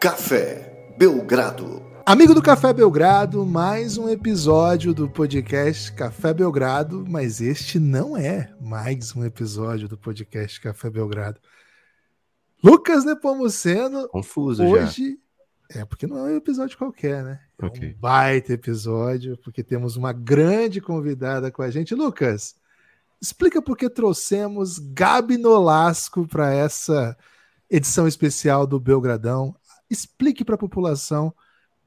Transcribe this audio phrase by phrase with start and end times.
[0.00, 1.82] Café Belgrado.
[2.06, 8.50] Amigo do Café Belgrado, mais um episódio do podcast Café Belgrado, mas este não é
[8.58, 11.38] mais um episódio do podcast Café Belgrado.
[12.64, 15.18] Lucas Nepomuceno, Confuso hoje
[15.68, 17.40] é porque não é um episódio qualquer, né?
[17.60, 17.94] É Ok.
[17.94, 21.94] um baita episódio, porque temos uma grande convidada com a gente.
[21.94, 22.56] Lucas,
[23.20, 27.14] explica por que trouxemos Gabi Nolasco para essa
[27.70, 29.54] edição especial do Belgradão.
[29.90, 31.34] Explique para a população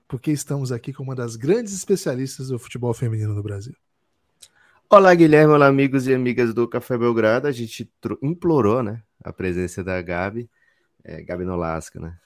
[0.09, 3.73] por que estamos aqui com uma das grandes especialistas do futebol feminino no Brasil.
[4.89, 7.47] Olá, Guilherme, olá, amigos e amigas do Café Belgrado.
[7.47, 7.89] A gente
[8.21, 10.49] implorou, né, a presença da Gabi,
[11.01, 12.19] é, Gabi Nolasco, né?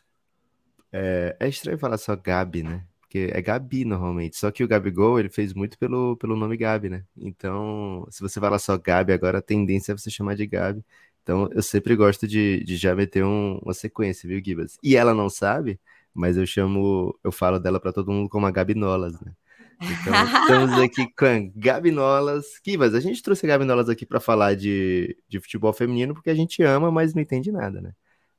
[0.92, 2.84] É, é estranho falar só Gabi, né?
[3.00, 4.36] Porque é Gabi normalmente.
[4.36, 7.06] Só que o Gabigol, ele fez muito pelo, pelo nome Gabi, né?
[7.16, 10.84] Então, se você falar só Gabi, agora a tendência é você chamar de Gabi.
[11.28, 14.78] Então, eu sempre gosto de, de já meter um- uma sequência, viu, Gibas?
[14.82, 15.78] E ela não sabe,
[16.14, 19.34] mas eu chamo, eu falo dela pra todo mundo como a Gabi Nolas, né?
[19.82, 22.58] Então, estamos aqui com a Gabi Nolas.
[22.60, 26.30] Kivas, a gente trouxe a Gabi Nolas aqui para falar de, de futebol feminino porque
[26.30, 27.92] a gente ama, mas não entende nada, né?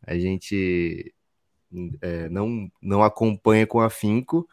[0.07, 1.15] A gente
[2.01, 4.49] é, não, não acompanha com afinco.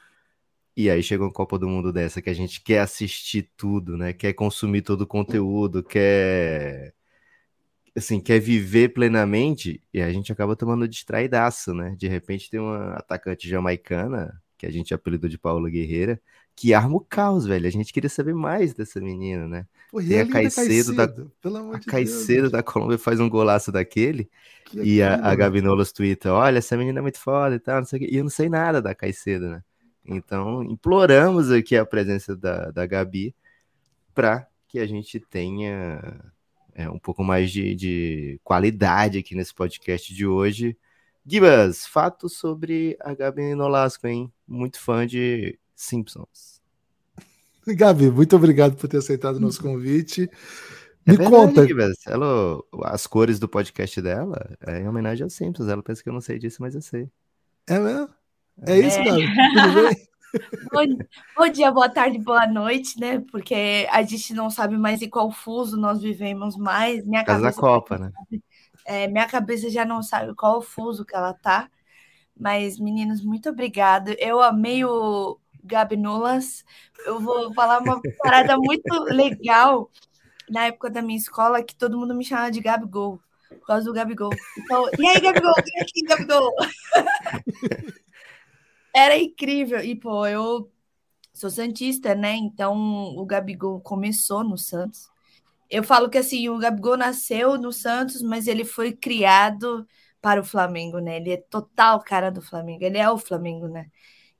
[0.75, 4.11] E aí chega uma Copa do Mundo dessa que a gente quer assistir tudo, né?
[4.11, 6.94] Quer consumir todo o conteúdo, quer
[7.95, 11.95] assim, quer viver plenamente e a gente acaba tomando distraidaço, né?
[11.97, 16.21] De repente tem uma atacante jamaicana, que a gente apelidou de Paula Guerreira,
[16.55, 17.67] que arma o caos, velho.
[17.67, 19.67] A gente queria saber mais dessa menina, né?
[19.91, 21.05] Pô, Tem a Caicedo da-
[21.73, 24.29] A Caicedo Deus, da Colômbia faz um golaço daquele
[24.66, 27.59] que e a, aquilo, a Gabi Nolas twitta, olha, essa menina é muito foda e
[27.59, 28.09] tal, não sei o quê.
[28.11, 29.63] E eu não sei nada da Caicedo, né?
[30.05, 33.35] Então, imploramos aqui a presença da, da Gabi
[34.13, 36.01] para que a gente tenha
[36.76, 40.78] é, um pouco mais de, de qualidade aqui nesse podcast de hoje.
[41.25, 44.31] Gibas, fatos sobre a Gabi Nolasco, hein?
[44.47, 46.62] Muito fã de Simpsons.
[47.66, 50.30] Gabi, muito obrigado por ter aceitado o nosso convite.
[51.08, 51.97] É Me verdade, conta, Gibas.
[52.06, 55.68] Ela, as cores do podcast dela é em homenagem aos Simpsons.
[55.68, 57.09] Ela pensa que eu não sei disso, mas eu sei.
[57.68, 58.09] é mesmo?
[58.68, 59.03] É isso, É.
[59.03, 59.25] Gabi?
[59.53, 60.08] Tudo bem?
[60.72, 60.84] Bom,
[61.38, 63.24] bom dia, boa tarde, boa noite, né?
[63.31, 67.06] Porque a gente não sabe mais em qual fuso nós vivemos mais.
[67.06, 68.12] Minha Por causa da cabeça, Copa, né?
[68.85, 71.69] é, minha cabeça já não sabe qual fuso que ela tá.
[72.38, 74.09] Mas, meninos, muito obrigado.
[74.19, 76.66] Eu amei o Gabi Nulas.
[77.06, 79.90] Eu vou falar uma parada muito legal
[80.50, 83.19] na época da minha escola, que todo mundo me chamava de Gabigol,
[83.50, 84.31] por causa do Gabigol.
[84.58, 85.53] Então, e aí, Gabigol?
[85.56, 86.52] Vem aqui, Gabigol.
[88.95, 89.79] Era incrível.
[89.83, 90.72] E, pô, eu
[91.33, 92.35] sou Santista, né?
[92.35, 92.75] Então
[93.17, 95.09] o Gabigol começou no Santos.
[95.69, 99.88] Eu falo que assim, o Gabigol nasceu no Santos, mas ele foi criado
[100.22, 101.17] para o Flamengo, né?
[101.17, 103.88] Ele é total cara do Flamengo, ele é o Flamengo, né?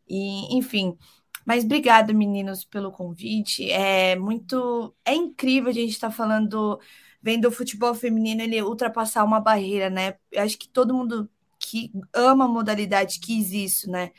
[0.08, 0.98] E, enfim.
[1.46, 3.70] Mas obrigado, meninos, pelo convite.
[3.72, 4.96] É muito.
[5.06, 6.80] É incrível a gente estar falando,
[7.22, 10.16] vendo o futebol feminino ele ultrapassar uma barreira, né?
[10.32, 11.30] Eu acho que todo mundo
[11.60, 14.12] que ama a modalidade quis isso, né?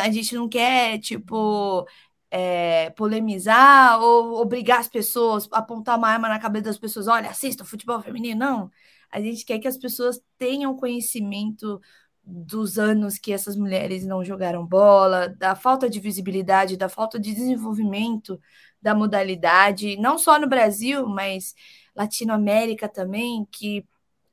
[0.00, 1.86] A gente não quer, tipo,
[2.30, 7.64] é, polemizar ou obrigar as pessoas, apontar uma arma na cabeça das pessoas, olha, assista
[7.64, 8.70] futebol feminino, não.
[9.10, 11.80] A gente quer que as pessoas tenham conhecimento
[12.24, 17.34] dos anos que essas mulheres não jogaram bola, da falta de visibilidade, da falta de
[17.34, 18.40] desenvolvimento
[18.80, 21.54] da modalidade, não só no Brasil, mas
[21.94, 23.84] Latinoamérica também, que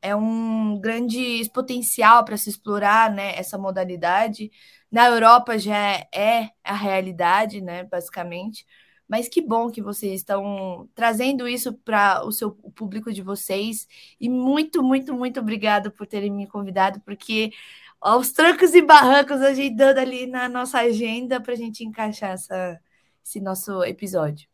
[0.02, 4.52] é um grande potencial para se explorar né, essa modalidade.
[4.92, 5.78] Na Europa já
[6.14, 8.66] é a realidade, né, basicamente.
[9.08, 13.88] Mas que bom que vocês estão trazendo isso para o seu o público de vocês.
[14.20, 17.52] E muito, muito, muito obrigado por terem me convidado, porque
[18.00, 22.80] aos trancos e barrancos agendando ali na nossa agenda para a gente encaixar essa,
[23.26, 24.48] esse nosso episódio.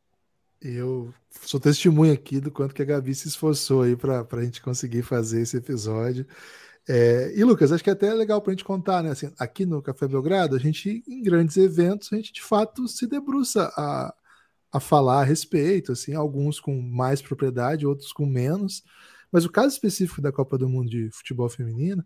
[0.61, 4.61] Eu sou testemunha aqui do quanto que a Gabi se esforçou aí para a gente
[4.61, 6.25] conseguir fazer esse episódio.
[6.87, 9.11] É, e Lucas, acho que é até legal para a gente contar, né?
[9.11, 13.07] Assim, aqui no Café Belgrado, a gente, em grandes eventos, a gente de fato se
[13.07, 14.13] debruça a,
[14.71, 18.83] a falar a respeito, assim, alguns com mais propriedade, outros com menos.
[19.31, 22.05] Mas o caso específico da Copa do Mundo de Futebol Feminino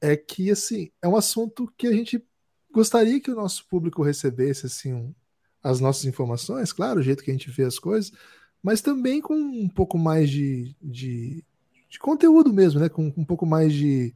[0.00, 2.22] é que, assim, é um assunto que a gente
[2.72, 5.14] gostaria que o nosso público recebesse, assim, um,
[5.62, 8.12] as nossas informações, claro, o jeito que a gente vê as coisas,
[8.62, 11.44] mas também com um pouco mais de, de,
[11.96, 12.88] de conteúdo mesmo, né?
[12.88, 14.14] Com um pouco mais de,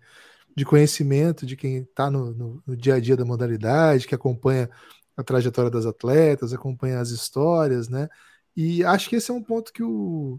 [0.55, 4.71] de conhecimento de quem está no, no, no, dia a dia da modalidade, que acompanha
[5.17, 8.09] a trajetória das atletas, acompanha as histórias, né?
[8.55, 10.39] E acho que esse é um ponto que o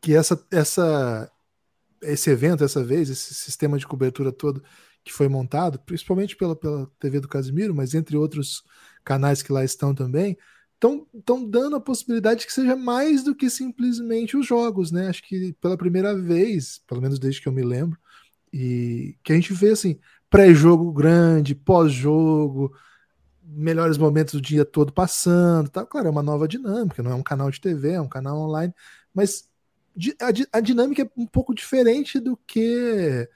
[0.00, 1.30] que essa, essa
[2.02, 4.62] esse evento, essa vez, esse sistema de cobertura todo
[5.04, 8.62] que foi montado, principalmente pela, pela TV do Casimiro, mas entre outros
[9.04, 10.36] canais que lá estão também,
[10.80, 15.08] estão dando a possibilidade que seja mais do que simplesmente os jogos, né?
[15.08, 17.98] Acho que pela primeira vez, pelo menos desde que eu me lembro,
[18.52, 19.98] e que a gente vê assim,
[20.30, 22.72] pré-jogo grande, pós-jogo,
[23.42, 25.84] melhores momentos do dia todo passando, tá?
[25.84, 28.72] Claro, é uma nova dinâmica, não é um canal de TV, é um canal online,
[29.12, 29.48] mas
[30.20, 33.28] a, a dinâmica é um pouco diferente do que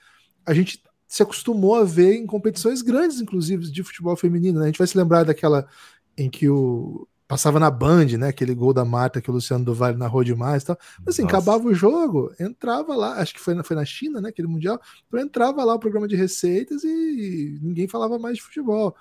[0.47, 4.59] a gente se acostumou a ver em competições grandes, inclusive de futebol feminino.
[4.59, 4.65] Né?
[4.65, 5.67] A gente vai se lembrar daquela
[6.17, 8.29] em que o passava na Band, né?
[8.29, 10.76] Aquele gol da Marta que o Luciano do Vale narrou demais, tal.
[10.99, 11.38] Mas assim, Nossa.
[11.38, 14.29] acabava o jogo, entrava lá, acho que foi na, foi na China, né?
[14.29, 18.94] Aquele mundial, então entrava lá o programa de receitas e ninguém falava mais de futebol.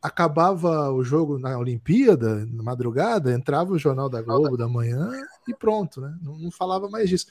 [0.00, 5.10] Acabava o jogo na Olimpíada, na madrugada, entrava o jornal da Globo da manhã
[5.48, 6.16] e pronto, né?
[6.22, 7.26] Não, não falava mais disso.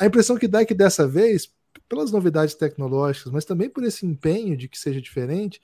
[0.00, 1.52] A impressão que dá é que dessa vez,
[1.86, 5.60] pelas novidades tecnológicas, mas também por esse empenho de que seja diferente,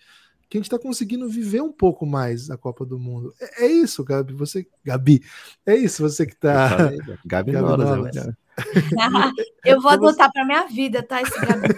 [0.49, 3.35] que a gente está conseguindo viver um pouco mais a Copa do Mundo.
[3.41, 4.33] É, é, isso, Gabi.
[4.33, 5.23] Você, Gabi,
[5.67, 6.03] é isso.
[6.03, 6.91] Você que está.
[7.25, 8.33] Gabi, Gabi Nolas, é
[9.65, 11.21] eu vou adotar para minha vida, tá?
[11.21, 11.69] Esse Gabi.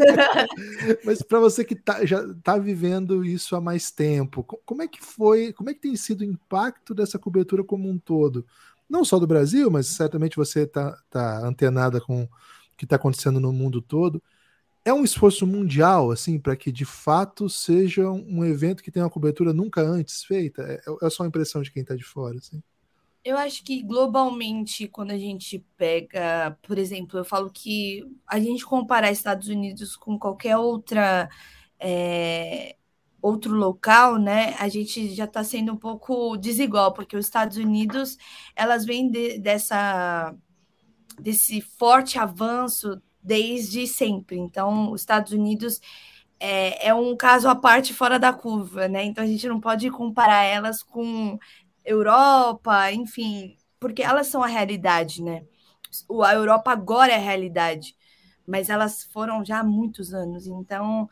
[1.04, 5.00] Mas para você que tá, já está vivendo isso há mais tempo, como é que
[5.04, 5.52] foi?
[5.52, 8.44] Como é que tem sido o impacto dessa cobertura como um todo?
[8.88, 12.28] Não só do Brasil, mas certamente você está tá antenada com o
[12.76, 14.20] que está acontecendo no mundo todo
[14.90, 19.10] é um esforço mundial, assim, para que de fato seja um evento que tenha uma
[19.10, 20.62] cobertura nunca antes feita?
[20.62, 22.62] É, é só a impressão de quem está de fora, assim.
[23.24, 28.64] Eu acho que globalmente, quando a gente pega, por exemplo, eu falo que a gente
[28.64, 31.28] comparar Estados Unidos com qualquer outra
[31.78, 32.76] é,
[33.20, 34.54] outro local, né?
[34.58, 38.16] A gente já está sendo um pouco desigual, porque os Estados Unidos
[38.56, 40.34] elas vêm de, dessa
[41.18, 44.36] desse forte avanço desde sempre.
[44.38, 45.80] Então, os Estados Unidos
[46.40, 49.04] é, é, um caso à parte fora da curva, né?
[49.04, 51.38] Então a gente não pode comparar elas com
[51.84, 55.44] Europa, enfim, porque elas são a realidade, né?
[56.24, 57.96] A Europa agora é a realidade,
[58.46, 60.46] mas elas foram já há muitos anos.
[60.46, 61.08] Então,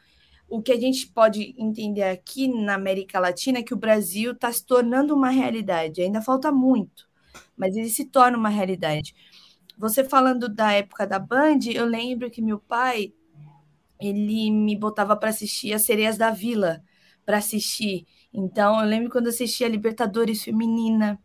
[0.49, 4.51] o que a gente pode entender aqui na América Latina é que o Brasil está
[4.53, 6.01] se tornando uma realidade.
[6.01, 7.09] Ainda falta muito,
[7.57, 9.15] mas ele se torna uma realidade.
[9.79, 13.15] Você falando da época da Band, eu lembro que meu pai
[14.01, 16.83] ele me botava para assistir as Sereias da Vila
[17.25, 18.07] para assistir.
[18.33, 21.19] Então, eu lembro quando assistia Libertadores Feminina.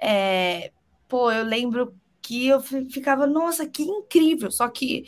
[0.00, 0.72] É,
[1.08, 4.50] pô, eu lembro que eu ficava, nossa, que incrível!
[4.50, 5.04] Só que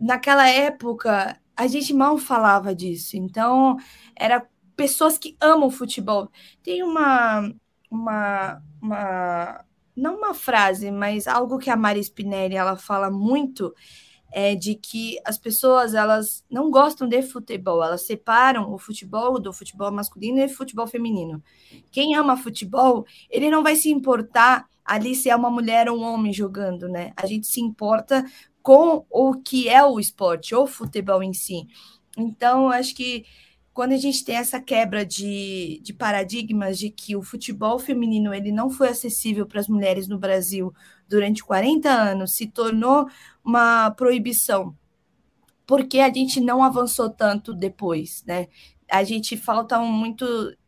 [0.00, 3.16] naquela época a gente mal falava disso.
[3.16, 3.76] Então,
[4.16, 6.30] era pessoas que amam futebol.
[6.62, 7.52] Tem uma,
[7.90, 9.64] uma, uma
[9.98, 13.74] não uma frase, mas algo que a Mari Spinelli ela fala muito
[14.30, 19.52] é de que as pessoas elas não gostam de futebol, elas separam o futebol do
[19.52, 21.42] futebol masculino e futebol feminino.
[21.90, 26.02] Quem ama futebol, ele não vai se importar ali se é uma mulher ou um
[26.02, 27.12] homem jogando, né?
[27.16, 28.24] A gente se importa
[28.62, 31.66] com o que é o esporte, ou futebol em si.
[32.16, 33.24] Então, acho que
[33.78, 38.50] quando a gente tem essa quebra de, de paradigmas de que o futebol feminino ele
[38.50, 40.74] não foi acessível para as mulheres no Brasil
[41.08, 43.06] durante 40 anos, se tornou
[43.44, 44.76] uma proibição,
[45.64, 48.48] porque a gente não avançou tanto depois, né?
[48.90, 50.26] A gente falta muito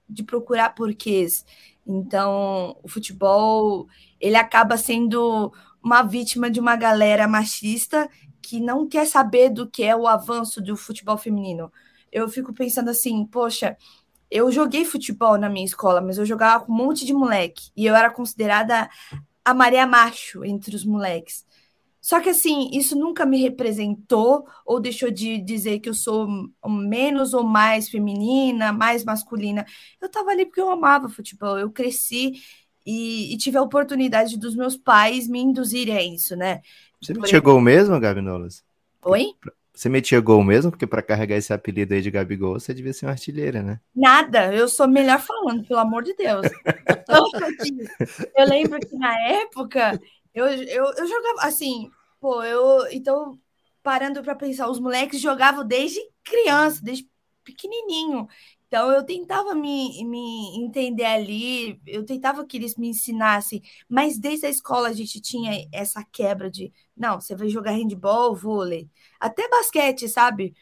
[0.09, 1.45] de procurar porquês.
[1.85, 3.88] Então, o futebol
[4.21, 5.52] ele acaba sendo
[5.83, 8.09] uma vítima de uma galera machista
[8.40, 11.73] que não quer saber do que é o avanço do futebol feminino
[12.12, 13.76] eu fico pensando assim, poxa,
[14.31, 17.71] eu joguei futebol na minha escola, mas eu jogava com um monte de moleque.
[17.76, 18.88] E eu era considerada
[19.45, 21.45] a Maria Macho entre os moleques.
[22.00, 26.26] Só que assim, isso nunca me representou ou deixou de dizer que eu sou
[26.67, 29.67] menos ou mais feminina, mais masculina.
[30.00, 32.40] Eu tava ali porque eu amava futebol, eu cresci
[32.87, 36.62] e, e tive a oportunidade dos meus pais me induzirem a isso, né?
[37.02, 38.64] Você me chegou mesmo, Gabi Nolas?
[39.05, 39.35] Oi?
[39.81, 40.71] Você metia gol mesmo?
[40.71, 43.81] Porque para carregar esse apelido aí de Gabigol, você devia ser uma artilheira, né?
[43.97, 46.47] Nada, eu sou melhor falando, pelo amor de Deus.
[48.37, 49.99] eu lembro que na época
[50.35, 52.89] eu, eu, eu jogava assim, pô, eu.
[52.93, 53.39] Então,
[53.83, 57.09] parando para pensar, os moleques jogavam desde criança, desde
[57.43, 58.29] pequenininho.
[58.71, 64.47] Então eu tentava me, me entender ali, eu tentava que eles me ensinassem, mas desde
[64.47, 69.49] a escola a gente tinha essa quebra de não, você vai jogar handball, vôlei, até
[69.49, 70.55] basquete, sabe?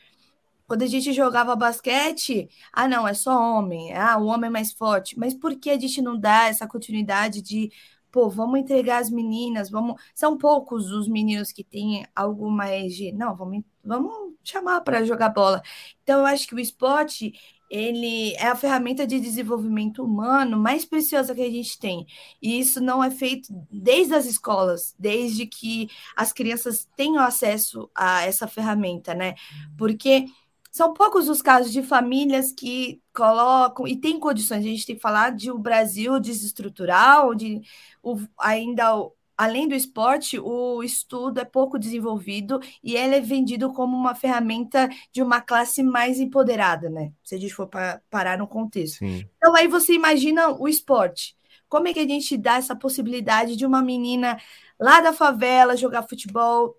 [0.66, 4.72] Quando a gente jogava basquete, ah, não, é só homem, ah, o homem é mais
[4.72, 5.18] forte.
[5.18, 7.70] Mas por que a gente não dá essa continuidade de,
[8.10, 10.00] pô, vamos entregar as meninas, vamos.
[10.14, 15.30] São poucos os meninos que têm algo mais de, não, vamos, vamos chamar para jogar
[15.30, 15.62] bola.
[16.02, 17.32] Então, eu acho que o esporte
[17.70, 22.06] ele é a ferramenta de desenvolvimento humano mais preciosa que a gente tem.
[22.40, 28.22] E isso não é feito desde as escolas, desde que as crianças tenham acesso a
[28.22, 29.34] essa ferramenta, né?
[29.76, 30.26] Porque
[30.70, 34.60] são poucos os casos de famílias que colocam e têm condições.
[34.60, 37.60] A gente tem que falar de um Brasil desestrutural, de
[38.02, 38.94] o, ainda
[39.38, 44.88] além do esporte, o estudo é pouco desenvolvido e ele é vendido como uma ferramenta
[45.12, 47.12] de uma classe mais empoderada, né?
[47.22, 48.98] Se a gente for para parar no contexto.
[48.98, 49.24] Sim.
[49.36, 51.36] Então aí você imagina o esporte.
[51.68, 54.38] Como é que a gente dá essa possibilidade de uma menina
[54.80, 56.76] lá da favela jogar futebol,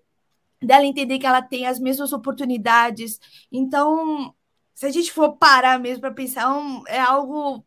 [0.60, 3.18] dela entender que ela tem as mesmas oportunidades.
[3.50, 4.34] Então,
[4.74, 6.44] se a gente for parar mesmo para pensar,
[6.88, 7.64] é, é algo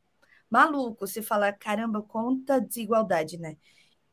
[0.49, 1.07] maluco.
[1.07, 3.57] Você fala, caramba, quanta desigualdade, né?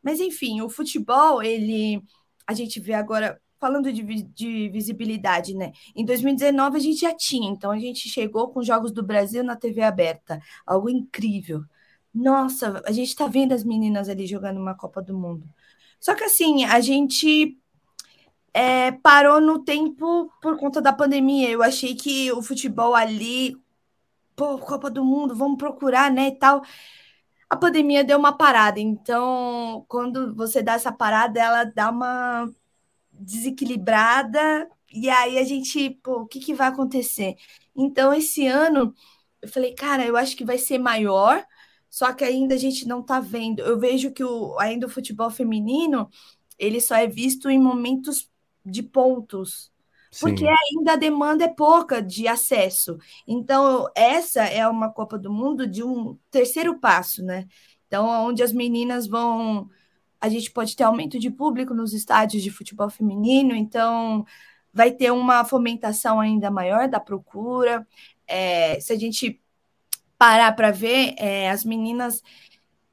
[0.03, 2.03] Mas enfim, o futebol, ele
[2.47, 5.73] a gente vê agora falando de, de, visibilidade, né?
[5.95, 9.55] Em 2019 a gente já tinha, então a gente chegou com Jogos do Brasil na
[9.55, 11.63] TV aberta, algo incrível.
[12.13, 15.47] Nossa, a gente tá vendo as meninas ali jogando uma Copa do Mundo.
[16.01, 17.57] Só que assim, a gente
[18.55, 21.51] é, parou no tempo por conta da pandemia.
[21.51, 23.57] Eu achei que o futebol ali,
[24.35, 26.63] pô, Copa do Mundo, vamos procurar, né, e tal
[27.51, 28.79] a pandemia deu uma parada.
[28.79, 32.49] Então, quando você dá essa parada, ela dá uma
[33.13, 34.69] desequilibrada.
[34.93, 37.37] E aí a gente, pô, o que, que vai acontecer?
[37.77, 38.95] Então, esse ano,
[39.43, 41.45] eu falei, cara, eu acho que vai ser maior,
[41.89, 43.61] só que ainda a gente não tá vendo.
[43.61, 46.09] Eu vejo que o, ainda o futebol feminino,
[46.59, 48.31] ele só é visto em momentos
[48.65, 49.73] de pontos
[50.19, 52.99] porque ainda a demanda é pouca de acesso.
[53.27, 57.47] Então, essa é uma Copa do Mundo de um terceiro passo, né?
[57.87, 59.69] Então, onde as meninas vão.
[60.21, 64.25] A gente pode ter aumento de público nos estádios de futebol feminino, então
[64.73, 67.87] vai ter uma fomentação ainda maior da procura.
[68.27, 69.41] É, se a gente
[70.19, 72.23] parar para ver, é, as meninas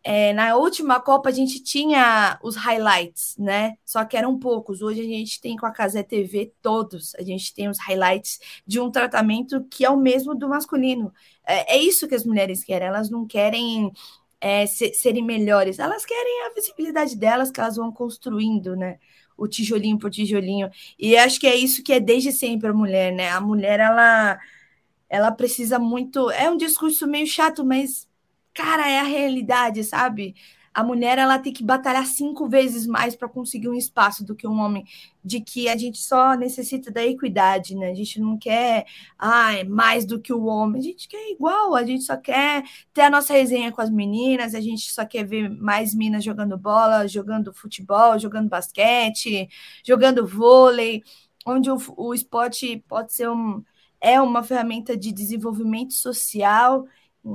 [0.10, 3.76] é, na última Copa a gente tinha os highlights, né?
[3.84, 4.82] Só que eram poucos.
[4.82, 7.14] Hoje a gente tem com a Casé TV todos.
[7.16, 11.14] A gente tem os highlights de um tratamento que é o mesmo do masculino.
[11.46, 12.88] É, é isso que as mulheres querem.
[12.88, 13.92] Elas não querem
[14.40, 15.78] é, ser, serem melhores.
[15.78, 19.00] Elas querem a visibilidade delas que elas vão construindo, né?
[19.36, 20.70] O tijolinho por tijolinho.
[20.98, 23.30] E acho que é isso que é desde sempre a mulher, né?
[23.32, 24.40] A mulher, ela,
[25.10, 26.32] ela precisa muito.
[26.32, 28.07] É um discurso meio chato, mas
[28.58, 30.36] cara, é a realidade, sabe?
[30.74, 34.48] A mulher ela tem que batalhar cinco vezes mais para conseguir um espaço do que
[34.48, 34.84] um homem,
[35.24, 37.92] de que a gente só necessita da equidade, né?
[37.92, 38.86] A gente não quer
[39.18, 43.02] ah, mais do que o homem, a gente quer igual, a gente só quer ter
[43.02, 47.08] a nossa resenha com as meninas, a gente só quer ver mais minas jogando bola,
[47.08, 49.50] jogando futebol, jogando basquete,
[49.84, 51.04] jogando vôlei,
[51.46, 53.64] onde o, o esporte pode ser um
[54.00, 56.86] é uma ferramenta de desenvolvimento social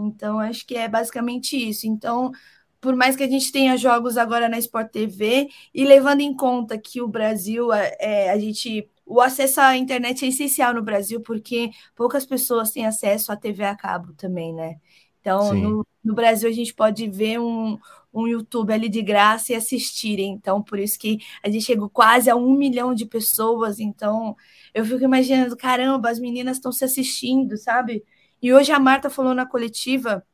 [0.06, 1.86] então, acho que é basicamente isso.
[1.86, 2.32] Então,
[2.80, 6.76] por mais que a gente tenha jogos agora na Sport TV, e levando em conta
[6.76, 8.88] que o Brasil, é, é, a gente.
[9.04, 13.64] O acesso à internet é essencial no Brasil, porque poucas pessoas têm acesso à TV
[13.64, 14.76] a cabo também, né?
[15.20, 17.78] Então, no, no, Brasil, a gente pode ver um,
[18.12, 20.32] um YouTube ali de graça e assistirem.
[20.32, 23.78] Então, por isso que a gente chegou quase a um milhão de pessoas.
[23.78, 24.36] Então,
[24.74, 28.04] eu fico imaginando, caramba, as meninas estão se assistindo, sabe?
[28.42, 30.26] E hoje a Marta falou na coletiva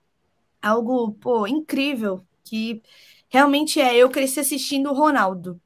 [0.62, 2.82] algo, pô, incrível, que
[3.28, 5.60] realmente é, eu cresci assistindo o Ronaldo.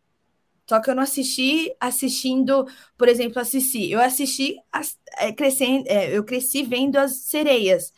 [0.69, 3.91] Só que eu não assisti assistindo, por exemplo, assisti.
[3.91, 7.93] Eu assisti as, é, crescendo, é, eu cresci vendo as sereias,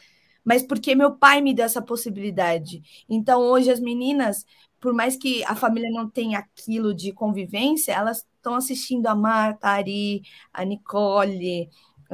[0.45, 2.83] mas porque meu pai me deu essa possibilidade.
[3.09, 4.45] Então hoje as meninas,
[4.81, 9.69] por mais que a família não tenha aquilo de convivência, elas estão assistindo a Marta,
[9.69, 10.23] a Ari,
[10.53, 11.71] a Nicole,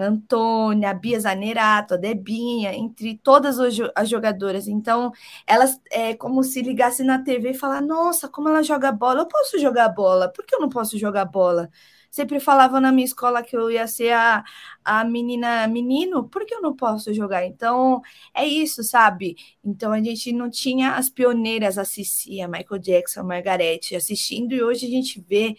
[0.07, 3.59] Antônia, a Bia Zanerato, a Debinha, entre todas
[3.95, 4.69] as jogadoras.
[4.69, 5.13] Então,
[5.47, 9.27] elas é como se ligasse na TV e falar: Nossa, como ela joga bola, eu
[9.27, 11.71] posso jogar bola, por que eu não posso jogar bola?
[12.11, 14.43] Sempre falava na minha escola que eu ia ser a,
[14.85, 17.47] a menina menino, por que eu não posso jogar?
[17.47, 18.03] Então,
[18.35, 19.37] é isso, sabe?
[19.65, 24.53] Então, a gente não tinha as pioneiras, a Cici, a Michael Jackson, a Margarete assistindo,
[24.53, 25.57] e hoje a gente vê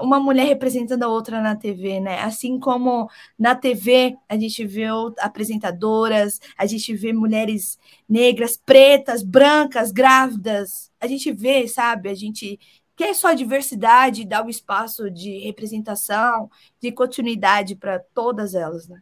[0.00, 2.20] uma mulher representando a outra na TV, né?
[2.20, 4.86] Assim como na TV a gente vê
[5.18, 12.08] apresentadoras, a gente vê mulheres negras, pretas, brancas, grávidas, a gente vê, sabe?
[12.08, 12.58] A gente
[12.96, 16.50] quer só diversidade, dar o um espaço de representação,
[16.80, 19.00] de continuidade para todas elas, né?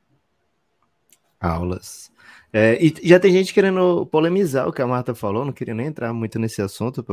[1.40, 2.10] Aulas.
[2.52, 5.86] É, e já tem gente querendo polemizar o que a Marta falou, não queria nem
[5.86, 7.04] entrar muito nesse assunto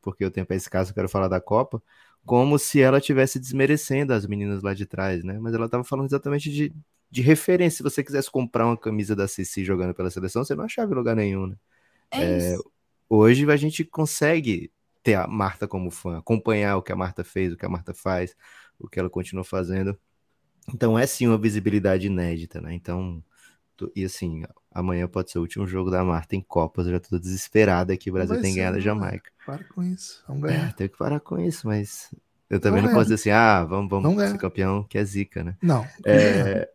[0.00, 1.82] porque o tempo é escasso, eu quero falar da Copa,
[2.24, 5.38] como se ela estivesse desmerecendo as meninas lá de trás, né?
[5.38, 6.74] Mas ela estava falando exatamente de,
[7.10, 7.78] de referência.
[7.78, 10.96] Se você quisesse comprar uma camisa da Cici jogando pela seleção, você não achava em
[10.96, 11.56] lugar nenhum, né?
[12.12, 12.56] É, É,
[13.08, 17.52] hoje a gente consegue ter a Marta como fã, acompanhar o que a Marta fez,
[17.52, 18.36] o que a Marta faz,
[18.78, 19.98] o que ela continua fazendo.
[20.72, 22.74] Então é sim uma visibilidade inédita, né?
[22.74, 23.22] Então,
[23.76, 27.00] tô- e assim, amanhã pode ser o último jogo da Marta em Copas, eu já
[27.00, 28.84] tô desesperada que o Brasil tem ganhado a né?
[28.84, 29.30] Jamaica.
[29.46, 30.22] Para com isso.
[30.28, 30.72] Vamos É, ganhar.
[30.74, 32.14] tenho que parar com isso, mas
[32.48, 34.38] eu também Vamos não posso dizer assim, ah, vamos, vamos Vamos ser ganhar.
[34.38, 35.56] campeão, que é zica, né?
[35.62, 35.86] Não.
[36.06, 36.68] É,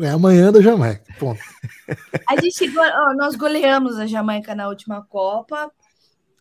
[0.00, 1.04] É amanhã da Jamaica.
[1.18, 1.40] Ponto.
[2.28, 2.70] A gente,
[3.16, 5.70] nós goleamos a Jamaica na última Copa.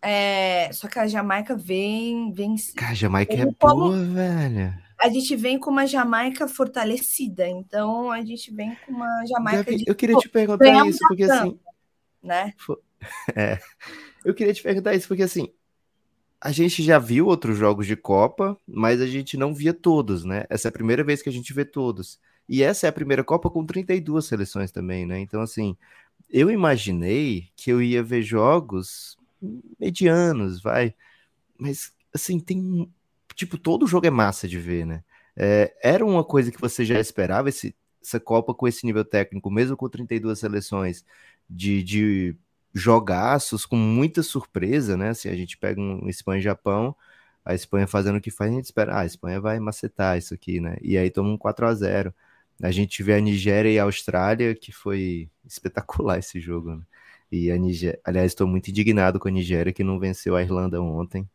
[0.02, 2.56] é, só que a Jamaica vem, vem.
[2.76, 4.74] cara, a Jamaica é boa, velho.
[5.04, 7.48] A gente vem com uma Jamaica fortalecida.
[7.48, 11.24] Então a gente vem com uma Jamaica Gabi, de, eu queria te perguntar isso, porque
[11.24, 11.60] assim,
[12.22, 12.54] né?
[13.36, 13.60] É,
[14.24, 15.50] eu queria te perguntar isso, porque assim,
[16.40, 20.46] a gente já viu outros jogos de Copa, mas a gente não via todos, né?
[20.50, 22.18] Essa é a primeira vez que a gente vê todos.
[22.48, 25.20] E essa é a primeira Copa com 32 seleções também, né?
[25.20, 25.76] Então, assim,
[26.30, 29.18] eu imaginei que eu ia ver jogos
[29.80, 30.94] medianos, vai.
[31.58, 32.90] Mas, assim, tem.
[33.36, 35.04] Tipo, todo jogo é massa de ver, né?
[35.36, 39.50] É, era uma coisa que você já esperava, esse, essa Copa com esse nível técnico,
[39.50, 41.04] mesmo com 32 seleções,
[41.50, 42.36] de, de
[42.74, 45.10] jogaços com muita surpresa, né?
[45.10, 46.96] Assim, a gente pega um Espanha e Japão,
[47.46, 50.34] a Espanha fazendo o que faz, a gente espera, ah, a Espanha vai macetar isso
[50.34, 50.78] aqui, né?
[50.82, 52.14] E aí toma um 4 a 0
[52.62, 56.84] A gente vê a Nigéria e a Austrália, que foi espetacular esse jogo, né?
[57.32, 60.82] E a Nigéria, aliás, estou muito indignado com a Nigéria, que não venceu a Irlanda
[60.82, 61.28] ontem.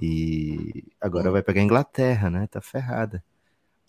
[0.00, 2.46] E agora vai pegar a Inglaterra, né?
[2.46, 3.22] Tá ferrada.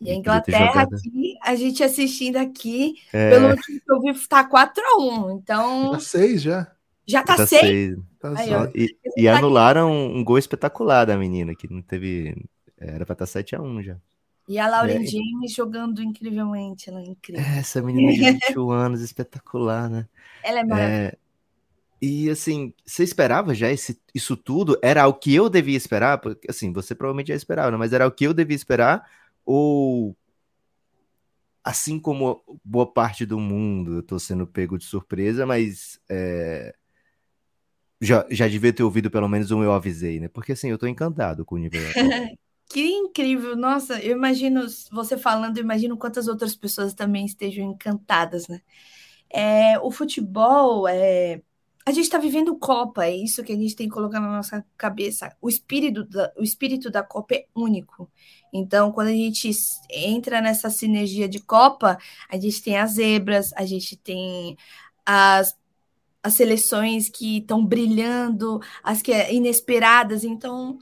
[0.02, 5.32] E a Inglaterra aqui, a gente assistindo aqui, É, pelo que eu vi, tá 4x1.
[5.42, 6.72] Então, Tá seis já.
[7.08, 7.62] já tá tá 6.
[7.62, 7.98] seis.
[8.20, 8.64] Tá Aí, só.
[8.64, 8.68] ó.
[8.76, 12.36] E, e anularam um gol espetacular da menina, que não teve.
[12.78, 13.98] Era pra estar 7x1 já.
[14.48, 15.06] E a Lauren É.
[15.08, 16.90] James jogando incrivelmente.
[16.90, 17.44] Ela é incrível.
[17.58, 18.20] Essa menina de
[18.60, 20.08] 21 anos, espetacular, né?
[20.44, 21.04] Ela é maravilhosa.
[21.04, 21.18] É,
[22.02, 24.78] e assim, você esperava já esse, isso tudo?
[24.82, 26.20] Era o que eu devia esperar?
[26.20, 27.78] Porque assim, você provavelmente já esperava, né?
[27.78, 29.10] mas era o que eu devia esperar?
[29.46, 30.16] Ou
[31.64, 36.76] assim como boa parte do mundo, eu tô sendo pego de surpresa, mas é,
[38.00, 40.28] já, já devia ter ouvido pelo menos o eu avisei, né?
[40.28, 41.82] Porque assim, eu tô encantado com o nível.
[42.68, 43.56] Que incrível.
[43.56, 48.60] Nossa, eu imagino você falando, eu imagino quantas outras pessoas também estejam encantadas, né?
[49.30, 51.42] É, o futebol, é,
[51.86, 54.66] a gente está vivendo Copa, é isso que a gente tem que colocar na nossa
[54.76, 55.36] cabeça.
[55.40, 58.10] O espírito da, o espírito da Copa é único.
[58.52, 59.52] Então, quando a gente
[59.92, 64.58] entra nessa sinergia de Copa, a gente tem as zebras, a gente tem
[65.06, 65.56] as,
[66.24, 70.24] as seleções que estão brilhando, as que é inesperadas.
[70.24, 70.80] Então,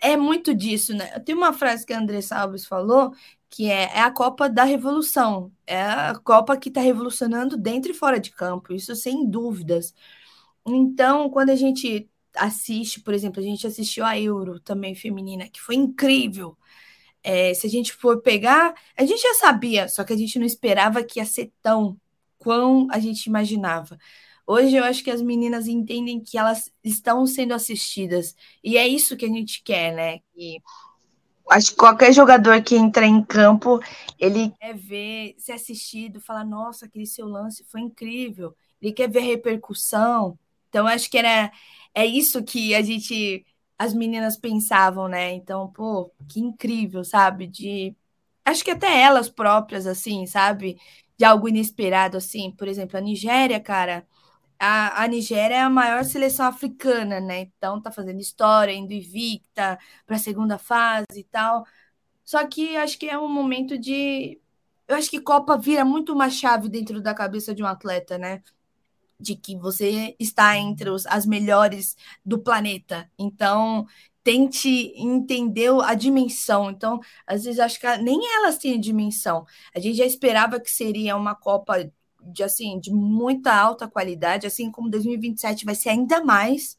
[0.00, 1.18] é muito disso, né?
[1.20, 3.12] Tem uma frase que a André Salves falou
[3.50, 7.94] que é, é a Copa da Revolução, é a Copa que está revolucionando dentro e
[7.94, 9.94] fora de campo, isso sem dúvidas.
[10.74, 15.60] Então, quando a gente assiste, por exemplo, a gente assistiu a Euro também feminina, que
[15.60, 16.56] foi incrível.
[17.22, 20.46] É, se a gente for pegar, a gente já sabia, só que a gente não
[20.46, 21.98] esperava que ia ser tão
[22.38, 23.98] quão a gente imaginava.
[24.46, 28.34] Hoje eu acho que as meninas entendem que elas estão sendo assistidas.
[28.64, 30.20] E é isso que a gente quer, né?
[30.34, 30.62] E
[31.50, 33.80] acho que qualquer jogador que entra em campo,
[34.18, 38.54] ele quer ver, ser assistido, falar, nossa, aquele seu lance foi incrível.
[38.80, 40.38] Ele quer ver a repercussão.
[40.68, 41.50] Então, acho que era
[41.94, 43.44] é isso que a gente,
[43.78, 45.32] as meninas pensavam, né?
[45.34, 47.46] Então, pô, que incrível, sabe?
[47.46, 47.96] De
[48.44, 50.78] acho que até elas próprias, assim, sabe?
[51.16, 52.50] De algo inesperado, assim.
[52.52, 54.06] Por exemplo, a Nigéria, cara.
[54.58, 57.40] A, a Nigéria é a maior seleção africana, né?
[57.42, 61.64] Então tá fazendo história, indo invicta para a segunda fase e tal.
[62.24, 64.40] Só que acho que é um momento de.
[64.88, 68.42] Eu acho que Copa vira muito uma chave dentro da cabeça de um atleta, né?
[69.20, 73.10] De que você está entre os, as melhores do planeta.
[73.18, 73.86] Então,
[74.22, 76.70] tente entender a dimensão.
[76.70, 79.44] Então, às vezes, acho que nem elas têm dimensão.
[79.74, 84.70] A gente já esperava que seria uma Copa de assim de muita alta qualidade, assim
[84.70, 86.76] como 2027 vai ser ainda mais.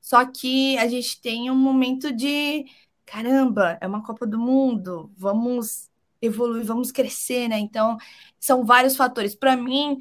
[0.00, 2.66] Só que a gente tem um momento de
[3.04, 5.90] caramba, é uma Copa do Mundo, vamos
[6.22, 7.58] evoluir, vamos crescer, né?
[7.58, 7.96] Então,
[8.38, 9.34] são vários fatores.
[9.34, 9.98] Para mim,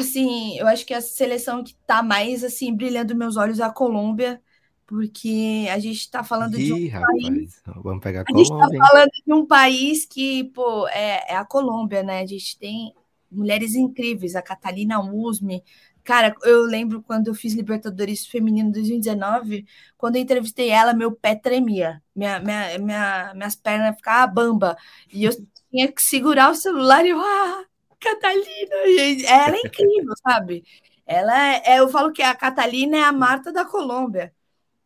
[0.00, 3.70] assim, eu acho que a seleção que tá mais assim brilhando meus olhos é a
[3.70, 4.40] Colômbia,
[4.86, 8.54] porque a gente tá falando de um Ih, rapaz, vamos pegar a a gente tá
[8.54, 8.76] Colômbia.
[8.78, 8.84] hein?
[8.88, 12.20] falando de um país que, pô, é, é a Colômbia, né?
[12.20, 12.94] A gente tem
[13.30, 14.36] mulheres incríveis.
[14.36, 15.62] A Catalina Usme
[16.06, 19.66] Cara, eu lembro quando eu fiz Libertadores Feminino 2019,
[19.98, 24.76] quando eu entrevistei ela, meu pé tremia, minha, minha, minha, minhas pernas ficavam bamba,
[25.12, 25.32] e eu
[25.68, 27.64] tinha que segurar o celular e eu, ah,
[28.14, 28.76] Catalina,
[29.28, 30.64] ela é incrível, sabe?
[31.06, 34.34] Ela é, é, eu falo que a Catalina é a Marta da Colômbia,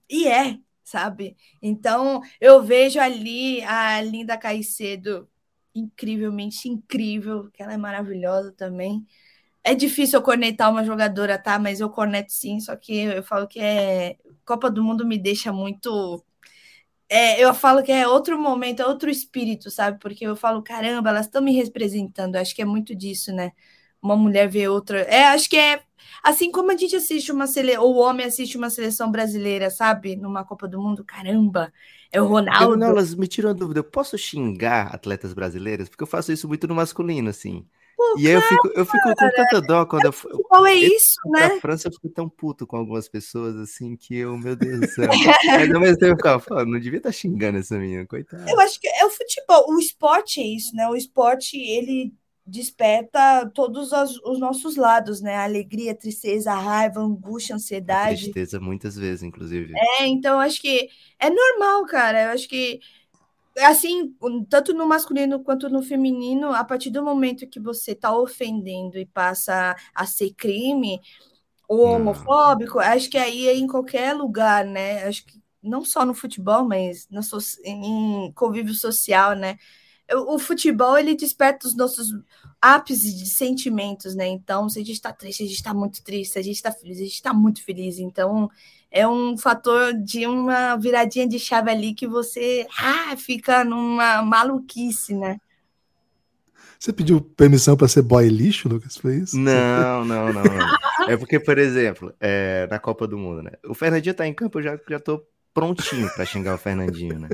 [0.08, 1.36] e é, sabe?
[1.62, 5.28] Então, eu vejo ali a Linda Caicedo
[5.74, 9.06] incrivelmente incrível, que ela é maravilhosa também.
[9.62, 11.58] É difícil eu cornetar uma jogadora, tá?
[11.58, 14.16] Mas eu corneto sim, só que eu falo que é.
[14.44, 16.24] Copa do Mundo me deixa muito.
[17.12, 19.98] É, eu falo que é outro momento, é outro espírito, sabe?
[19.98, 22.36] Porque eu falo, caramba, elas estão me representando.
[22.36, 23.50] Acho que é muito disso, né?
[24.00, 25.00] Uma mulher ver outra.
[25.00, 25.82] É, acho que é
[26.22, 30.14] assim como a gente assiste uma seleção, ou o homem assiste uma seleção brasileira, sabe?
[30.14, 31.72] Numa Copa do Mundo, caramba,
[32.12, 32.76] é o Ronaldo.
[32.76, 35.88] Não, elas me tiram a dúvida, eu posso xingar atletas brasileiras?
[35.88, 37.66] Porque eu faço isso muito no masculino, assim.
[38.00, 40.12] Pô, e aí eu fico, eu fico com tanta dó quando eu.
[40.44, 41.48] Qual é isso, né?
[41.48, 44.88] Na França eu fico tão puto com algumas pessoas, assim, que eu, meu Deus do
[44.88, 45.10] céu.
[45.44, 48.50] Mas ao mesmo tempo eu ficava, não devia estar tá xingando essa menina, coitada.
[48.50, 50.88] Eu acho que é o futebol, o esporte é isso, né?
[50.88, 52.14] O esporte, ele
[52.46, 55.36] desperta todos os, os, nossos lados, né?
[55.36, 58.14] A alegria, a tristeza, a raiva, a angústia, a ansiedade.
[58.14, 59.74] A tristeza muitas vezes, inclusive.
[59.76, 62.24] É, então eu acho que é normal, cara.
[62.24, 62.80] Eu acho que
[63.64, 64.14] assim,
[64.48, 69.06] tanto no masculino quanto no feminino, a partir do momento que você está ofendendo e
[69.06, 71.00] passa a ser crime
[71.68, 75.04] ou homofóbico, acho que aí é em qualquer lugar, né?
[75.04, 77.20] Acho que não só no futebol, mas no,
[77.64, 79.58] em convívio social, né?
[80.12, 82.08] O, o futebol ele desperta os nossos
[82.60, 84.26] ápices de sentimentos, né?
[84.26, 86.72] Então, se a gente está triste, a gente está muito triste, se a gente está
[86.72, 87.98] feliz, a gente está muito feliz.
[87.98, 88.50] Então,
[88.90, 95.14] é um fator de uma viradinha de chave ali que você ah, fica numa maluquice,
[95.14, 95.38] né?
[96.78, 98.96] Você pediu permissão para ser boy lixo, Lucas?
[98.96, 99.38] Foi isso?
[99.38, 100.42] Não, não, não.
[100.42, 101.08] não.
[101.08, 103.52] é porque, por exemplo, é, na Copa do Mundo, né?
[103.66, 105.22] O Fernandinho tá em campo, eu já, já tô
[105.52, 107.28] prontinho para xingar o Fernandinho, né?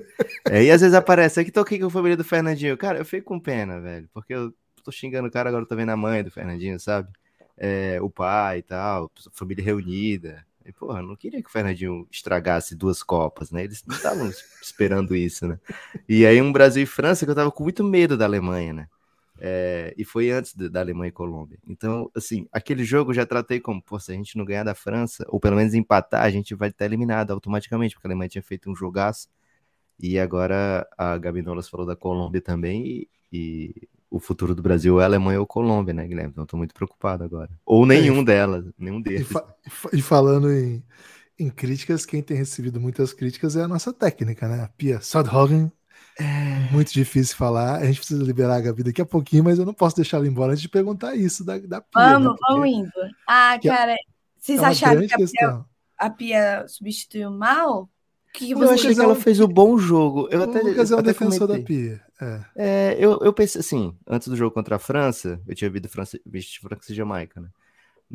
[0.51, 2.77] É, e às vezes aparece aqui, tô aqui com a família do Fernandinho.
[2.77, 5.77] Cara, eu fico com pena, velho, porque eu tô xingando o cara, agora eu tô
[5.77, 7.09] vendo a mãe do Fernandinho, sabe?
[7.57, 10.45] É, o pai e tal, família reunida.
[10.67, 13.65] E, porra, não queria que o Fernandinho estragasse duas Copas, né?
[13.65, 15.61] Eles não estavam esperando isso, né?
[16.09, 18.89] E aí um Brasil e França que eu tava com muito medo da Alemanha, né?
[19.39, 21.59] É, e foi antes da Alemanha e Colômbia.
[21.69, 24.75] Então, assim, aquele jogo eu já tratei como, pô, se a gente não ganhar da
[24.75, 28.43] França, ou pelo menos empatar, a gente vai estar eliminado automaticamente, porque a Alemanha tinha
[28.43, 29.29] feito um jogaço.
[30.01, 35.01] E agora a Gabi Nolas falou da Colômbia também, e, e o futuro do Brasil
[35.01, 36.31] é Alemanha ou Colômbia, né, Guilherme?
[36.31, 37.51] Então estou muito preocupado agora.
[37.65, 39.23] Ou é, nenhum é, delas, nenhum deles.
[39.23, 39.45] E, fa
[39.93, 40.83] e falando em,
[41.39, 44.63] em, críticas, quem tem recebido muitas críticas é a nossa técnica, né?
[44.63, 45.71] A Pia Sodhogen.
[46.19, 47.77] É muito difícil falar.
[47.77, 50.27] A gente precisa liberar a Gabi daqui a pouquinho, mas eu não posso deixar ela
[50.27, 51.91] embora antes de perguntar isso da, da Pia.
[51.95, 52.39] Vamos, né?
[52.49, 52.91] vamos indo.
[53.29, 53.95] Ah, é cara,
[54.39, 55.65] vocês é acharam que a Pia,
[55.99, 57.91] a Pia substituiu mal?
[58.33, 60.29] Que eu achei que ela fez um bom jogo.
[60.31, 61.63] Eu o até, Lucas é o defensor comentei.
[61.63, 62.06] da Pia.
[62.21, 62.41] É.
[62.57, 66.19] é, eu, eu pensei assim, antes do jogo contra a França, eu tinha visto França,
[66.25, 67.49] visto França e Jamaica, né?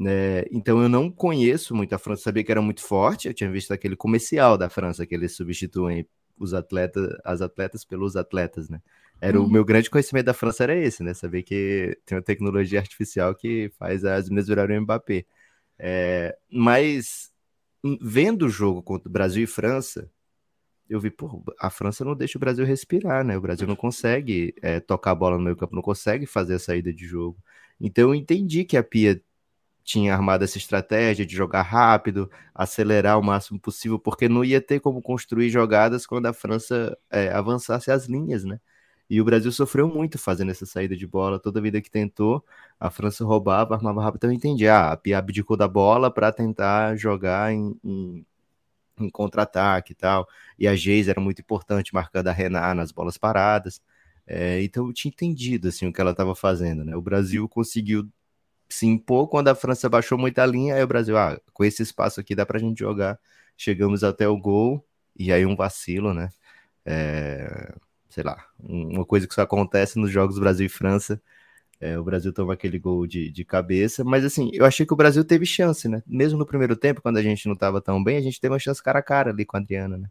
[0.05, 3.51] É, então eu não conheço muito a França, sabia que era muito forte, eu tinha
[3.51, 8.81] visto aquele comercial da França, que eles substituem os atletas, as atletas pelos atletas, né?
[9.19, 9.43] Era hum.
[9.43, 9.51] o uhum.
[9.51, 11.13] meu grande conhecimento da França era esse, né?
[11.13, 15.25] Saber que tem uma tecnologia artificial que faz as meninas virarem Mbappé.
[15.77, 17.31] É, mas
[18.01, 20.09] vendo o jogo contra Brasil e França,
[20.91, 23.37] eu vi, pô, a França não deixa o Brasil respirar, né?
[23.37, 26.59] O Brasil não consegue é, tocar a bola no meio campo, não consegue fazer a
[26.59, 27.37] saída de jogo.
[27.79, 29.21] Então eu entendi que a Pia
[29.83, 34.81] tinha armado essa estratégia de jogar rápido, acelerar o máximo possível, porque não ia ter
[34.81, 38.59] como construir jogadas quando a França é, avançasse as linhas, né?
[39.09, 41.39] E o Brasil sofreu muito fazendo essa saída de bola.
[41.39, 42.45] Toda vida que tentou,
[42.79, 44.19] a França roubava, armava rápido.
[44.19, 44.67] Então eu entendi.
[44.67, 48.25] Ah, a Pia abdicou da bola para tentar jogar em, em
[49.05, 50.27] em contra-ataque e tal.
[50.57, 53.81] E a Geis era muito importante, marcando a Renan nas bolas paradas.
[54.27, 56.85] É, então eu tinha entendido assim, o que ela estava fazendo.
[56.85, 56.95] Né?
[56.95, 58.09] O Brasil conseguiu
[58.69, 60.75] se impor quando a França baixou muita linha.
[60.75, 63.19] Aí o Brasil, ah, com esse espaço aqui dá para a gente jogar.
[63.57, 64.85] Chegamos até o gol
[65.17, 66.29] e aí um vacilo, né?
[66.85, 67.73] É,
[68.09, 71.21] sei lá, uma coisa que só acontece nos jogos Brasil e França
[71.81, 74.95] é, o Brasil toma aquele gol de, de cabeça, mas assim, eu achei que o
[74.95, 76.03] Brasil teve chance, né?
[76.05, 78.59] Mesmo no primeiro tempo, quando a gente não estava tão bem, a gente teve uma
[78.59, 80.07] chance cara a cara ali com a Adriana, né?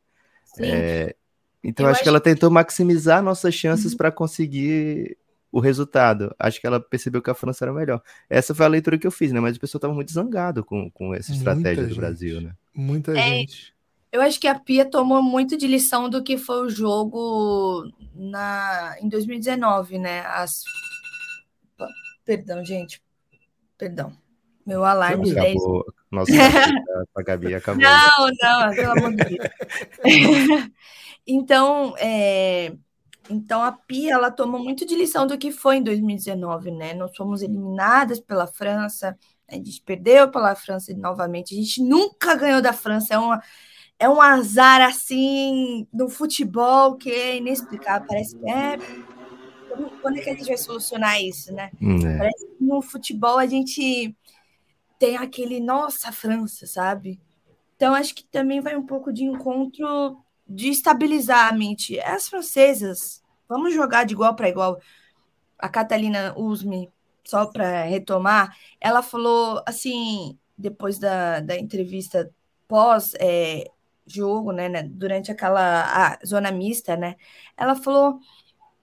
[0.58, 1.14] É,
[1.62, 3.98] então acho, acho que ela tentou maximizar nossas chances uhum.
[3.98, 5.16] para conseguir
[5.52, 6.34] o resultado.
[6.36, 8.02] Acho que ela percebeu que a França era melhor.
[8.28, 9.38] Essa foi a leitura que eu fiz, né?
[9.38, 11.96] Mas o pessoal estava muito zangado com, com essa estratégia Muita do gente.
[11.98, 12.52] Brasil, né?
[12.74, 13.72] Muita é, gente.
[14.10, 18.96] Eu acho que a Pia tomou muito de lição do que foi o jogo na,
[19.00, 20.22] em 2019, né?
[20.26, 20.64] As
[22.24, 23.02] Perdão, gente.
[23.76, 24.12] Perdão.
[24.66, 25.94] Meu alarme de 10 Acabou.
[26.10, 26.32] Nossa,
[27.14, 27.82] pra Gabi acabou.
[27.82, 29.48] Não, não, pelo amor de Deus.
[31.26, 32.72] então, é,
[33.30, 36.94] então a Pia ela toma muito de lição do que foi em 2019, né?
[36.94, 39.16] Nós fomos eliminadas pela França,
[39.48, 43.42] a gente perdeu pela França novamente, a gente nunca ganhou da França, é uma
[43.98, 48.78] é um azar assim no futebol que é inexplicável, parece que é
[50.00, 51.70] quando é que a gente vai solucionar isso, né?
[51.80, 52.18] É.
[52.18, 54.14] Parece que no futebol a gente
[54.98, 57.20] tem aquele nossa França, sabe?
[57.76, 61.98] Então acho que também vai um pouco de encontro de estabilizar a mente.
[62.00, 64.78] As francesas, vamos jogar de igual para igual.
[65.58, 66.90] A Catalina Usme,
[67.24, 72.30] só para retomar, ela falou assim, depois da, da entrevista
[72.66, 73.64] pós é,
[74.06, 77.16] jogo, né, né, durante aquela zona mista, né?
[77.56, 78.18] Ela falou: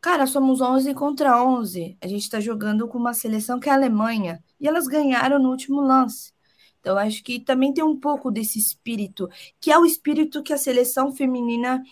[0.02, 1.98] "Cara, somos 11 contra 11.
[2.02, 5.50] A gente está jogando com uma seleção que é a Alemanha e elas ganharam no
[5.50, 6.34] último lance.
[6.80, 9.30] Então, acho que também tem um pouco desse espírito,
[9.60, 11.84] que é o espírito que a seleção feminina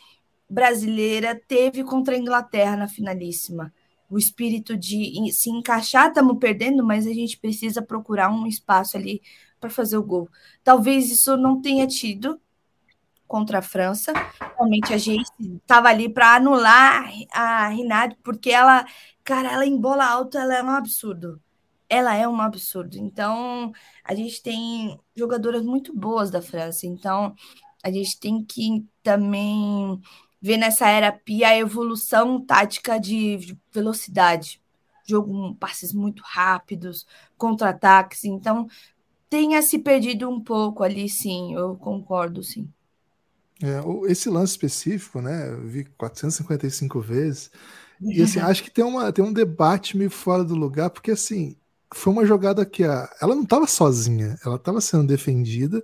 [0.50, 3.74] brasileira teve contra a Inglaterra na finalíssima.
[4.10, 9.22] O espírito de se encaixar, estamos perdendo, mas a gente precisa procurar um espaço ali
[9.60, 10.30] para fazer o gol.
[10.64, 12.40] Talvez isso não tenha tido
[13.36, 14.14] contra a França.
[14.56, 18.86] Realmente a gente estava ali para anular a Rinaldi, porque ela,
[19.26, 21.42] cara, ela em bola alta, ela é um absurdo
[21.88, 22.98] ela é um absurdo.
[22.98, 23.72] Então,
[24.04, 26.88] a gente tem jogadoras muito boas da França.
[26.88, 27.36] Então,
[27.84, 30.02] a gente tem que também
[30.42, 34.60] ver nessa era Pia a evolução tática de velocidade.
[35.08, 37.06] Jogo, passes muito rápidos,
[37.38, 38.26] contra-ataques.
[38.26, 38.68] Então,
[39.30, 42.68] tenha se perdido um pouco ali, sim, eu concordo, sim.
[43.62, 45.50] É, esse lance específico, né?
[45.50, 47.52] Eu vi 455 vezes.
[48.02, 51.56] E assim, acho que tem, uma, tem um debate meio fora do lugar, porque assim,
[51.94, 55.82] foi uma jogada que a, ela não estava sozinha, ela estava sendo defendida.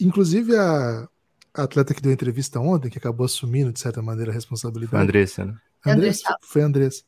[0.00, 1.08] Inclusive a,
[1.54, 4.90] a, atleta que deu entrevista ontem, que acabou assumindo de certa maneira a responsabilidade.
[4.90, 5.56] Foi a Andressa, né?
[5.84, 7.02] Andressa, foi a Andressa.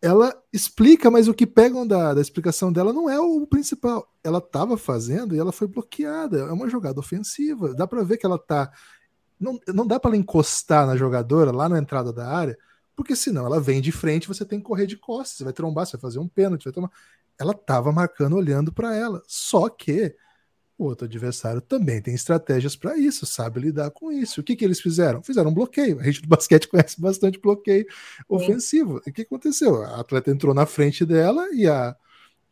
[0.00, 4.06] Ela explica, mas o que pegam da, da explicação dela não é o principal.
[4.22, 6.38] Ela estava fazendo e ela foi bloqueada.
[6.38, 7.74] É uma jogada ofensiva.
[7.74, 8.70] Dá para ver que ela tá.
[9.38, 12.58] Não, não dá para ela encostar na jogadora lá na entrada da área,
[12.96, 15.86] porque senão ela vem de frente, você tem que correr de costas, você vai trombar,
[15.86, 16.90] você vai fazer um pênalti, vai tomar
[17.38, 19.22] ela estava marcando olhando para ela.
[19.26, 20.14] Só que
[20.76, 24.40] o outro adversário também tem estratégias para isso, sabe lidar com isso.
[24.40, 25.22] O que, que eles fizeram?
[25.22, 26.00] Fizeram um bloqueio.
[26.00, 27.86] A gente do basquete conhece bastante bloqueio
[28.28, 29.00] ofensivo.
[29.06, 29.82] E o que aconteceu?
[29.82, 31.96] A atleta entrou na frente dela e a,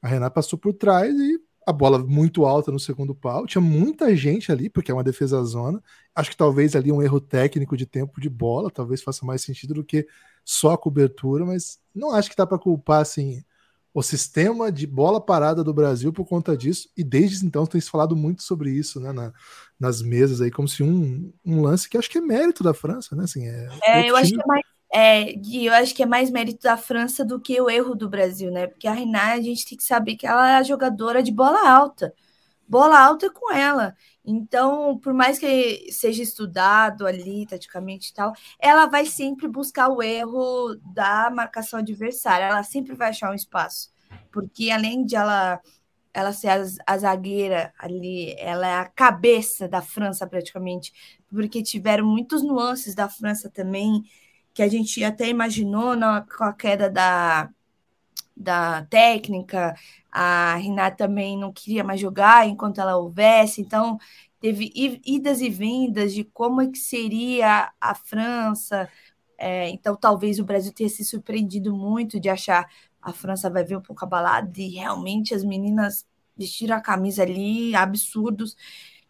[0.00, 3.44] a Renata passou por trás e a bola muito alta no segundo pau.
[3.44, 5.82] Tinha muita gente ali, porque é uma defesa zona.
[6.14, 9.74] Acho que talvez ali um erro técnico de tempo de bola, talvez faça mais sentido
[9.74, 10.06] do que
[10.44, 13.42] só a cobertura, mas não acho que dá para culpar assim
[13.92, 17.90] o sistema de bola parada do Brasil por conta disso, e desde então tem se
[17.90, 19.32] falado muito sobre isso né, na,
[19.80, 23.16] nas mesas aí, como se um, um lance que acho que é mérito da França,
[23.16, 23.24] né?
[23.24, 24.18] Assim, é, é eu time...
[24.18, 24.75] acho que é mais.
[24.98, 28.08] É, Gui, eu acho que é mais mérito da França do que o erro do
[28.08, 28.66] Brasil, né?
[28.66, 31.68] Porque a Renata, a gente tem que saber que ela é a jogadora de bola
[31.68, 32.14] alta.
[32.66, 33.94] Bola alta é com ela.
[34.24, 40.02] Então, por mais que seja estudado ali, taticamente e tal, ela vai sempre buscar o
[40.02, 43.90] erro da marcação adversária, ela sempre vai achar um espaço.
[44.32, 45.60] Porque além de ela,
[46.14, 50.90] ela ser a, a zagueira ali, ela é a cabeça da França praticamente,
[51.28, 54.02] porque tiveram muitos nuances da França também,
[54.56, 57.50] que a gente até imaginou na, com a queda da,
[58.34, 59.76] da técnica,
[60.10, 63.98] a Renata também não queria mais jogar enquanto ela houvesse, então
[64.40, 64.72] teve
[65.04, 68.88] idas e vindas de como é que seria a França,
[69.36, 72.66] é, então talvez o Brasil tenha se surpreendido muito de achar
[73.02, 77.74] a França vai vir um pouco abalada e realmente as meninas vestiram a camisa ali,
[77.76, 78.56] absurdos.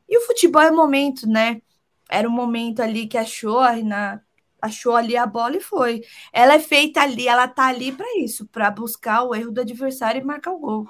[0.08, 1.62] E o futebol é momento, né?
[2.10, 4.25] Era o momento ali que achou a Renata
[4.60, 6.02] achou ali a bola e foi.
[6.32, 10.20] Ela é feita ali, ela tá ali para isso, para buscar o erro do adversário
[10.20, 10.88] e marcar o gol.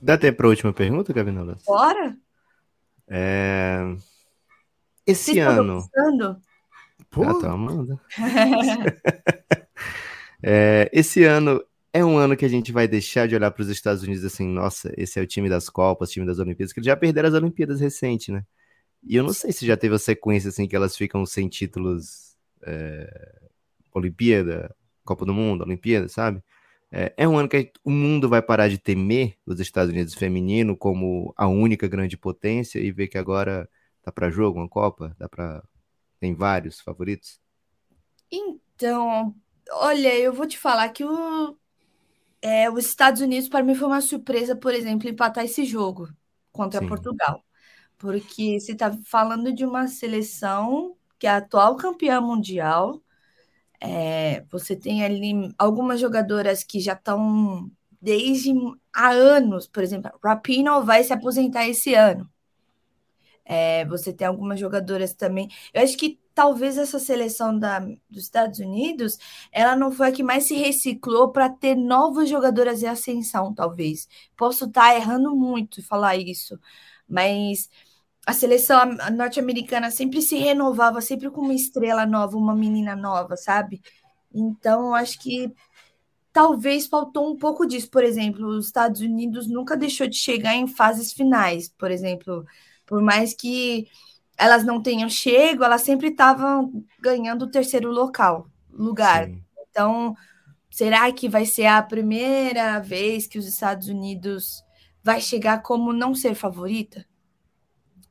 [0.00, 1.58] Dá tempo para a última pergunta, Gabinola?
[1.66, 2.16] Bora.
[3.08, 3.80] É...
[5.06, 6.40] Esse Vocês ano.
[7.10, 7.24] Pô.
[7.24, 8.00] Ah, tá, manda.
[10.42, 11.62] é, esse ano
[11.92, 14.46] é um ano que a gente vai deixar de olhar para os Estados Unidos assim,
[14.46, 17.34] nossa, esse é o time das Copas, time das Olimpíadas, que eles já perderam as
[17.34, 18.44] Olimpíadas recentes, né?
[19.02, 22.36] E eu não sei se já teve a sequência assim que elas ficam sem títulos
[22.62, 23.40] é,
[23.94, 26.42] Olimpíada, Copa do Mundo, Olimpíada, sabe?
[26.92, 30.76] É, é um ano que o mundo vai parar de temer os Estados Unidos feminino
[30.76, 33.68] como a única grande potência e ver que agora
[34.02, 35.62] tá para jogo uma Copa, dá para
[36.18, 37.40] tem vários favoritos.
[38.30, 39.34] Então,
[39.70, 41.56] olha, eu vou te falar que o
[42.42, 46.08] é, os Estados Unidos, para mim, foi uma surpresa, por exemplo, empatar esse jogo
[46.52, 46.86] contra Sim.
[46.88, 47.44] Portugal.
[48.00, 53.02] Porque você está falando de uma seleção que é a atual campeã mundial.
[53.80, 58.52] É, você tem ali algumas jogadoras que já estão desde
[58.94, 62.28] há anos, por exemplo, Rapino vai se aposentar esse ano.
[63.44, 65.48] É, você tem algumas jogadoras também.
[65.74, 69.18] Eu acho que talvez essa seleção da, dos Estados Unidos,
[69.52, 74.08] ela não foi a que mais se reciclou para ter novas jogadoras em ascensão, talvez.
[74.36, 76.58] Posso estar tá errando muito falar isso,
[77.08, 77.68] mas
[78.26, 78.78] a seleção
[79.12, 83.80] norte-americana sempre se renovava, sempre com uma estrela nova, uma menina nova, sabe?
[84.32, 85.52] Então, acho que
[86.32, 87.90] talvez faltou um pouco disso.
[87.90, 92.44] Por exemplo, os Estados Unidos nunca deixou de chegar em fases finais, por exemplo,
[92.86, 93.88] por mais que
[94.36, 99.26] elas não tenham chego, elas sempre estavam ganhando o terceiro local, lugar.
[99.26, 99.42] Sim.
[99.70, 100.14] Então,
[100.70, 104.64] será que vai ser a primeira vez que os Estados Unidos
[105.02, 107.04] vai chegar como não ser favorita?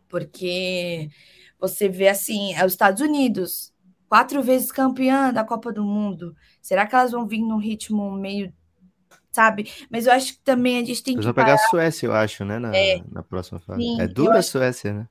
[0.09, 1.09] Porque
[1.59, 3.73] você vê assim, é os Estados Unidos,
[4.09, 6.35] quatro vezes campeã da Copa do Mundo.
[6.61, 8.51] Será que elas vão vir num ritmo meio
[9.31, 9.71] sabe?
[9.89, 11.29] Mas eu acho que também a gente tem Eles que.
[11.29, 12.59] Eles vão pegar a Suécia, eu acho, né?
[12.59, 13.81] Na, é, na próxima fase.
[13.81, 15.07] Sim, é dura a Suécia, né?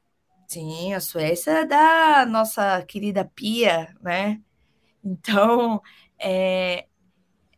[0.46, 4.40] Sim, a Suécia é da nossa querida Pia, né?
[5.04, 5.80] Então,
[6.18, 6.86] é,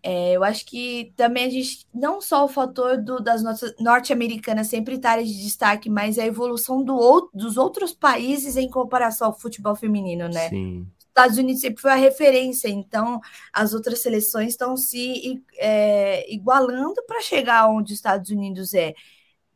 [0.02, 4.68] é, eu acho que também a gente, não só o fator do, das nossas norte-americanas
[4.68, 9.76] sempre estarem de destaque, mas a evolução do, dos outros países em comparação ao futebol
[9.76, 10.48] feminino, né?
[10.48, 10.86] Sim.
[10.98, 13.20] Estados Unidos sempre foi a referência, então
[13.52, 18.94] as outras seleções estão se é, igualando para chegar onde os Estados Unidos é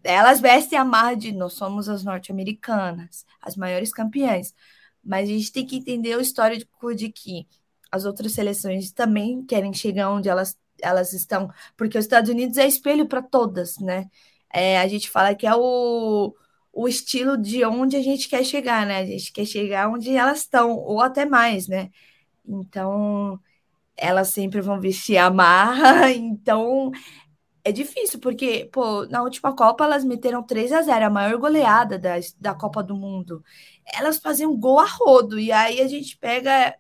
[0.04, 4.54] elas vestem a marra de nós somos as norte-americanas, as maiores campeãs.
[5.02, 7.46] Mas a gente tem que entender o histórico de que
[7.94, 12.66] as outras seleções também querem chegar onde elas, elas estão, porque os Estados Unidos é
[12.66, 14.09] espelho para todas, né?
[14.52, 16.35] É, a gente fala que é o,
[16.72, 18.98] o estilo de onde a gente quer chegar, né?
[19.00, 21.90] A gente quer chegar onde elas estão, ou até mais, né?
[22.46, 23.40] Então,
[23.96, 26.90] elas sempre vão vestir a marra, então
[27.64, 31.98] é difícil, porque, pô, na última Copa elas meteram 3 a 0 a maior goleada
[31.98, 33.42] da, da Copa do Mundo.
[33.94, 36.76] Elas faziam gol a rodo, e aí a gente pega.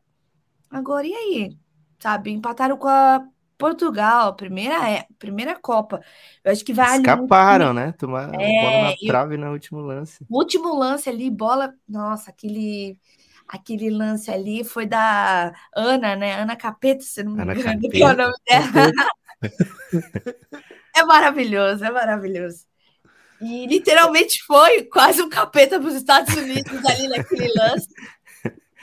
[0.74, 1.56] Agora, e aí?
[2.00, 2.32] Sabe?
[2.32, 3.24] Empataram com a
[3.56, 6.00] Portugal, primeira, é, primeira Copa.
[6.42, 7.76] Eu acho que vai Escaparam, ali...
[7.76, 7.92] né?
[7.92, 10.26] Tomar é, bola na trave no último lance.
[10.28, 11.72] Último lance ali, bola.
[11.88, 12.98] Nossa, aquele
[13.46, 16.34] aquele lance ali foi da Ana, né?
[16.34, 18.92] Ana Capeta, se não me engano, que é o nome dela.
[20.96, 22.66] É maravilhoso, é maravilhoso.
[23.40, 27.88] E literalmente foi quase um capeta para os Estados Unidos ali naquele lance.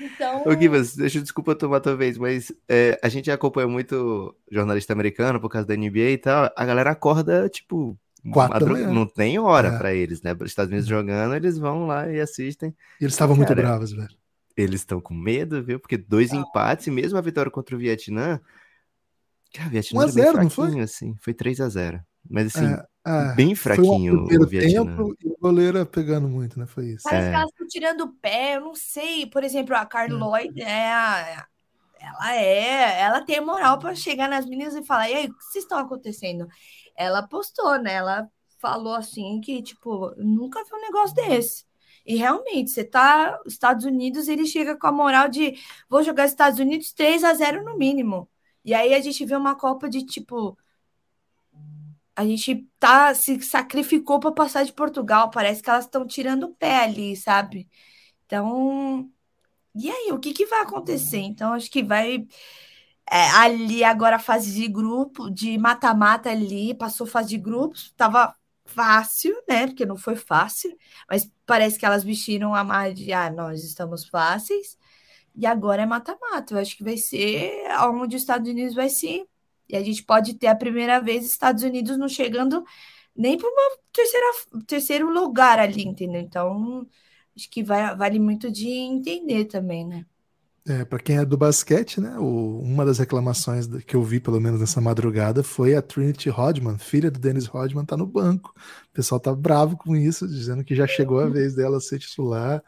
[0.02, 0.44] Então...
[0.46, 4.94] Ô, Gibas, deixa eu desculpa tomar tua vez, mas é, a gente acompanha muito jornalista
[4.94, 6.52] americano por causa da NBA e tal.
[6.56, 7.98] A galera acorda, tipo,
[8.32, 9.78] Quatro não tem hora é.
[9.78, 10.36] para eles, né?
[10.40, 10.90] Os Estados Unidos é.
[10.90, 12.76] jogando, eles vão lá e assistem.
[13.00, 14.16] E eles estavam muito bravos, velho.
[14.56, 15.80] Eles estão com medo, viu?
[15.80, 18.40] Porque dois empates, e mesmo a vitória contra o Vietnã,
[19.54, 20.80] Cara, o Vietnã 1 a 0, não foi?
[20.80, 24.86] Assim, foi 3 a 0 Mas assim, é, é, bem fraquinho foi um o Vietnã.
[24.86, 26.66] tempo e o goleiro pegando muito, né?
[26.66, 27.04] Foi isso.
[27.04, 27.30] Parece é.
[27.30, 29.26] que elas estão tirando o pé, eu não sei.
[29.26, 31.46] Por exemplo, a Carl Lloyd, é,
[32.00, 35.44] ela é, ela tem moral para chegar nas meninas e falar: "E aí, o que
[35.44, 36.48] vocês estão acontecendo?"
[36.96, 37.94] Ela postou, né?
[37.94, 41.66] Ela falou assim que tipo, nunca vi um negócio desse.
[42.06, 45.56] E realmente, você tá, Estados Unidos, ele chega com a moral de
[45.90, 48.30] vou jogar Estados Unidos 3 a 0 no mínimo.
[48.64, 50.58] E aí a gente vê uma Copa de tipo.
[52.22, 55.32] A gente tá se sacrificou para passar de Portugal.
[55.32, 57.70] Parece que elas estão tirando o pé ali, sabe?
[58.26, 59.12] Então.
[59.76, 61.20] E aí, o que, que vai acontecer?
[61.20, 62.28] Então, acho que vai.
[63.12, 68.36] É, ali agora a fase de grupo, de mata-mata ali, passou fase de grupos, tava
[68.66, 69.68] fácil, né?
[69.68, 70.76] Porque não foi fácil,
[71.10, 74.78] mas parece que elas vestiram a mais de ah, nós estamos fáceis.
[75.36, 76.54] E agora é mata-mata.
[76.56, 79.26] Eu acho que vai ser onde os Estados Unidos vai ser.
[79.72, 82.64] E a gente pode ter a primeira vez Estados Unidos não chegando
[83.16, 84.26] nem para uma terceira,
[84.68, 86.22] terceiro lugar ali, entendeu?
[86.22, 86.88] Então,
[87.36, 90.06] acho que vai, vale muito de entender também, né?
[90.68, 92.18] É, para quem é do basquete, né?
[92.20, 96.78] O, uma das reclamações que eu vi, pelo menos nessa madrugada, foi a Trinity Rodman,
[96.78, 98.54] filha do Dennis Rodman, tá no banco.
[98.90, 102.64] O pessoal tá bravo com isso, dizendo que já chegou a vez dela ser titular.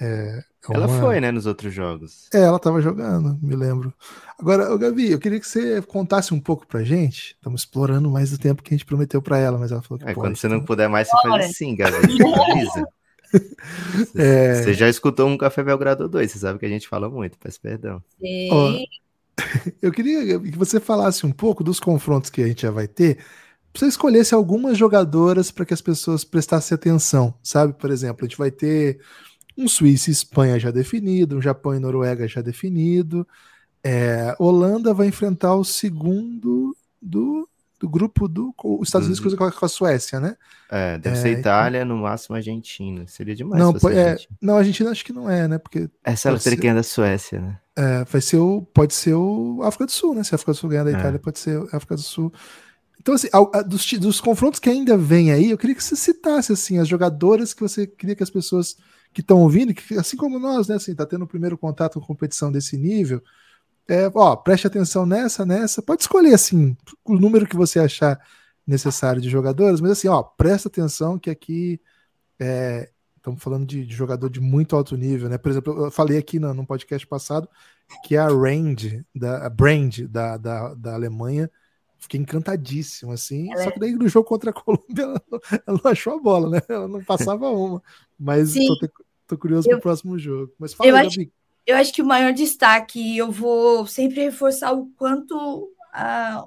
[0.00, 0.44] É,
[0.74, 2.28] ela foi, né, nos outros jogos.
[2.32, 3.92] É, ela estava jogando, me lembro.
[4.38, 7.34] Agora, Gabi, eu queria que você contasse um pouco pra gente.
[7.34, 10.04] Estamos explorando mais o tempo que a gente prometeu para ela, mas ela falou que
[10.04, 10.58] é, pode, Quando você então...
[10.58, 11.42] não puder mais, você Bora.
[11.42, 11.96] faz assim, Gabi.
[11.96, 12.88] Avisa.
[14.16, 14.62] é...
[14.62, 17.60] Você já escutou um Café Belgrado 2, você sabe que a gente fala muito, peço
[17.60, 18.02] perdão.
[18.20, 18.86] Sim.
[19.82, 23.18] eu queria que você falasse um pouco dos confrontos que a gente já vai ter.
[23.74, 27.74] Você escolhesse algumas jogadoras para que as pessoas prestassem atenção, sabe?
[27.74, 29.00] Por exemplo, a gente vai ter
[29.56, 33.26] um Suíça e Espanha já definido, um Japão e Noruega já definido.
[33.82, 37.48] É, Holanda vai enfrentar o segundo do
[37.78, 39.50] do grupo do os Estados Unidos uhum.
[39.50, 40.36] com a Suécia, né?
[40.70, 41.96] É, deve é, ser Itália, então...
[41.96, 43.06] no máximo Argentina.
[43.06, 43.62] Seria demais.
[43.62, 44.38] Não, é, Argentina.
[44.40, 45.58] não, Argentina acho que não é, né?
[45.58, 46.74] Porque essa é a ser...
[46.74, 47.58] da Suécia, né?
[47.76, 50.24] É, vai ser o, pode ser o África do Sul, né?
[50.24, 50.94] Se a África do Sul ganhar da é.
[50.94, 52.32] Itália, pode ser a África do Sul.
[52.98, 53.28] Então, assim,
[53.66, 57.52] dos, dos confrontos que ainda vem aí, eu queria que você citasse assim as jogadoras
[57.52, 58.76] que você queria que as pessoas
[59.16, 62.06] que estão ouvindo, que, assim como nós, né, assim, tá tendo o primeiro contato com
[62.06, 63.22] competição desse nível,
[63.88, 65.80] é, ó, preste atenção nessa, nessa.
[65.80, 68.20] Pode escolher assim o número que você achar
[68.66, 71.80] necessário de jogadores, mas assim, ó, presta atenção que aqui
[72.38, 75.38] é, estamos falando de, de, jogador de muito alto nível, né?
[75.38, 77.48] Por exemplo, eu falei aqui no, no podcast passado
[78.04, 81.50] que a Rand, da, a Brand da, da, da Alemanha,
[81.98, 83.50] fiquei encantadíssimo, assim.
[83.50, 86.18] Ela só é que daí no jogo contra a Colômbia ela não, ela não achou
[86.18, 86.60] a bola, né?
[86.68, 87.82] Ela não passava uma.
[88.18, 88.52] Mas
[89.26, 90.52] tô, curioso eu, pro próximo jogo.
[90.58, 91.20] Mas fala, eu acho,
[91.66, 96.46] eu acho que o maior destaque, eu vou sempre reforçar o quanto a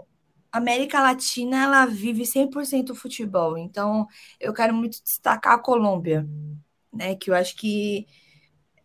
[0.52, 3.58] América Latina ela vive 100% o futebol.
[3.58, 4.08] Então,
[4.40, 6.28] eu quero muito destacar a Colômbia,
[6.92, 7.16] né?
[7.16, 8.08] Que eu acho que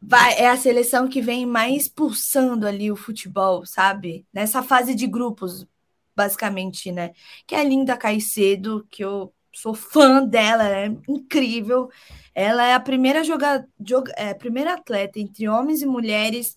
[0.01, 4.27] vai, é a seleção que vem mais pulsando ali o futebol, sabe?
[4.33, 5.67] Nessa fase de grupos,
[6.17, 7.13] basicamente, né?
[7.47, 11.89] Que é a Linda Caicedo, que eu sou fã dela, é incrível.
[12.35, 16.57] Ela é a primeira joga, joga, é, primeira atleta entre homens e mulheres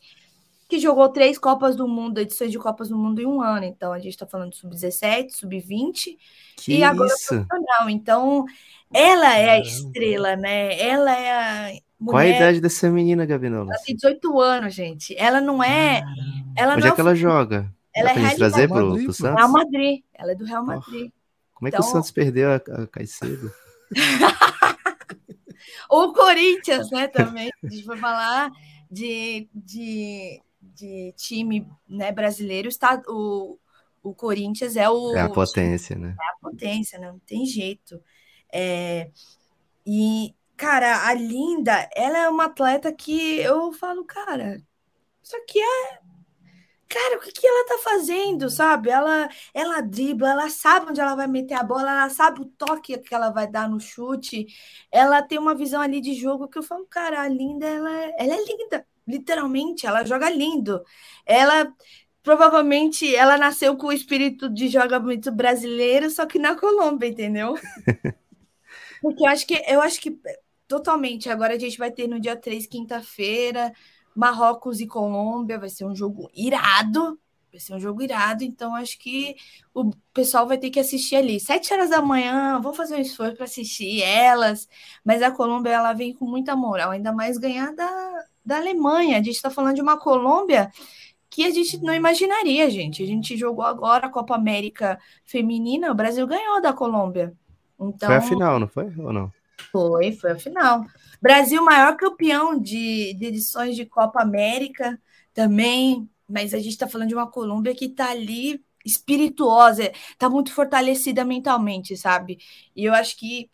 [0.67, 3.65] que jogou três Copas do Mundo, edições de Copas do Mundo em um ano.
[3.65, 6.17] Então, a gente está falando de sub-17, sub-20
[6.67, 7.89] e agora profissional.
[7.89, 8.45] Então,
[8.93, 10.79] ela é a estrela, né?
[10.79, 11.87] Ela é a.
[11.99, 12.11] Mulher...
[12.11, 13.71] Qual a idade dessa menina, Gabinola?
[13.71, 15.15] Ela tem 18 anos, gente.
[15.17, 16.03] Ela não é.
[16.55, 17.73] Ela Onde não é que ela joga?
[17.95, 19.35] Ela Dá é pro, pro Santos?
[19.35, 20.03] Real Madrid.
[20.13, 21.09] Ela é do Real Madrid.
[21.11, 21.16] Oh,
[21.57, 21.89] como é que então...
[21.89, 23.51] o Santos perdeu a, a Caicedo?
[25.89, 27.49] o Corinthians, né, também.
[27.63, 28.51] A gente vai falar
[28.91, 32.67] de, de, de time né, brasileiro.
[32.67, 33.57] Está, o,
[34.03, 35.15] o Corinthians é o.
[35.15, 36.15] É a potência, né?
[36.19, 37.11] É a potência, né?
[37.11, 37.99] não tem jeito.
[38.53, 39.09] É,
[39.83, 44.61] e, cara, a Linda, ela é uma atleta que eu falo, cara,
[45.23, 45.99] isso aqui é
[46.87, 48.89] cara, o que, que ela tá fazendo, sabe?
[48.89, 52.97] Ela, ela dribla, ela sabe onde ela vai meter a bola, ela sabe o toque
[52.99, 54.47] que ela vai dar no chute,
[54.91, 58.33] ela tem uma visão ali de jogo que eu falo, cara, a linda, ela, ela
[58.33, 60.83] é linda, literalmente, ela joga lindo.
[61.25, 61.73] Ela
[62.23, 67.55] provavelmente ela nasceu com o espírito de jogamento brasileiro, só que na Colômbia, entendeu?
[69.01, 70.19] Porque eu acho que eu acho que
[70.67, 71.29] totalmente.
[71.29, 73.73] Agora a gente vai ter no dia 3, quinta-feira,
[74.17, 77.19] Marrocos e Colômbia vai ser um jogo irado.
[77.51, 79.35] Vai ser um jogo irado, então acho que
[79.73, 81.39] o pessoal vai ter que assistir ali.
[81.39, 84.67] Sete horas da manhã, vou fazer um esforço para assistir elas.
[85.05, 89.17] Mas a Colômbia ela vem com muita moral, ainda mais ganhar da, da Alemanha.
[89.17, 90.71] A gente está falando de uma Colômbia
[91.29, 93.03] que a gente não imaginaria, gente.
[93.03, 97.33] A gente jogou agora a Copa América Feminina, o Brasil ganhou da Colômbia.
[97.79, 98.91] Então, foi a final, não foi?
[98.97, 99.31] Ou não?
[99.71, 100.85] Foi, foi a final.
[101.21, 104.99] Brasil, maior campeão de, de edições de Copa América
[105.33, 110.53] também, mas a gente está falando de uma Colômbia que está ali espirituosa, está muito
[110.53, 112.39] fortalecida mentalmente, sabe?
[112.75, 113.49] E eu acho que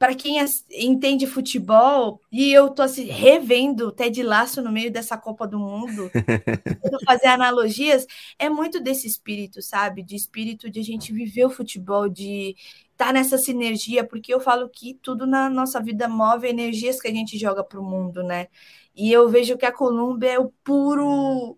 [0.00, 5.14] para quem entende futebol, e eu tô assim, revendo o Ted Laço no meio dessa
[5.18, 6.10] Copa do Mundo,
[7.04, 8.06] fazer analogias,
[8.38, 10.02] é muito desse espírito, sabe?
[10.02, 12.56] De espírito de a gente viver o futebol, de
[13.00, 17.12] tá nessa sinergia, porque eu falo que tudo na nossa vida move energias que a
[17.12, 18.48] gente joga para o mundo, né?
[18.94, 21.56] E eu vejo que a Colômbia é o puro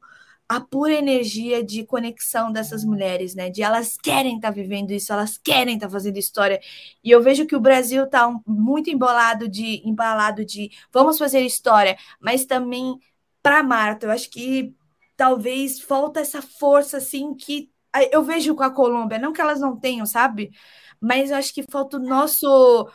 [0.48, 3.50] a pura energia de conexão dessas mulheres, né?
[3.50, 6.60] De elas querem estar tá vivendo isso, elas querem estar tá fazendo história.
[7.02, 11.96] E eu vejo que o Brasil está muito embolado de embalado de vamos fazer história,
[12.20, 12.98] mas também
[13.42, 14.74] para Marta, eu acho que
[15.16, 17.70] talvez falta essa força assim que
[18.10, 20.52] eu vejo com a Colômbia, não que elas não tenham, sabe?
[21.02, 22.88] Mas eu acho que falta o nosso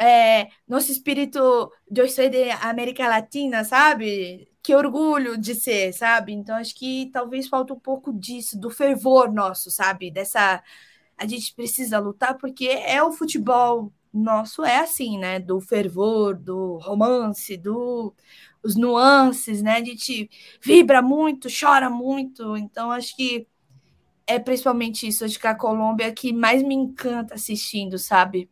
[0.00, 4.48] é, nosso espírito de eu ser de América Latina, sabe?
[4.62, 6.32] Que orgulho de ser, sabe?
[6.32, 10.10] Então acho que talvez falta um pouco disso, do fervor nosso, sabe?
[10.10, 10.62] Dessa
[11.16, 15.38] a gente precisa lutar porque é o futebol nosso é assim, né?
[15.40, 18.14] Do fervor, do romance, do
[18.62, 19.76] os nuances, né?
[19.76, 20.30] A gente
[20.62, 23.46] vibra muito, chora muito, então acho que
[24.26, 28.48] é principalmente isso, acho que a Colômbia que mais me encanta assistindo, sabe?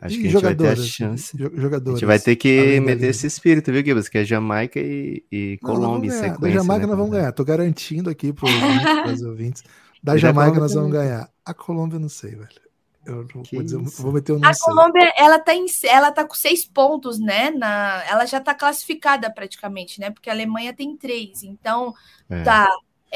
[0.00, 1.36] Acho e que a gente vai ter a chance.
[1.38, 4.08] Jogadores, a gente vai ter que meter esse espírito, viu, Gibbs?
[4.08, 6.40] Que é Jamaica e, e Colômbia em sequência.
[6.40, 6.86] Da Jamaica né?
[6.88, 7.32] nós vamos ganhar.
[7.32, 8.44] Tô garantindo aqui para
[9.12, 9.62] os ouvintes.
[10.02, 11.30] Da Jamaica nós vamos ganhar.
[11.44, 12.64] A Colômbia não sei, velho.
[13.06, 16.34] Eu vou, dizer, vou meter o um A Colômbia, ela tá, em, ela tá com
[16.34, 17.50] seis pontos, né?
[17.50, 20.10] Na, ela já tá classificada praticamente, né?
[20.10, 21.42] Porque a Alemanha tem três.
[21.42, 21.94] Então,
[22.30, 22.42] é.
[22.42, 22.66] tá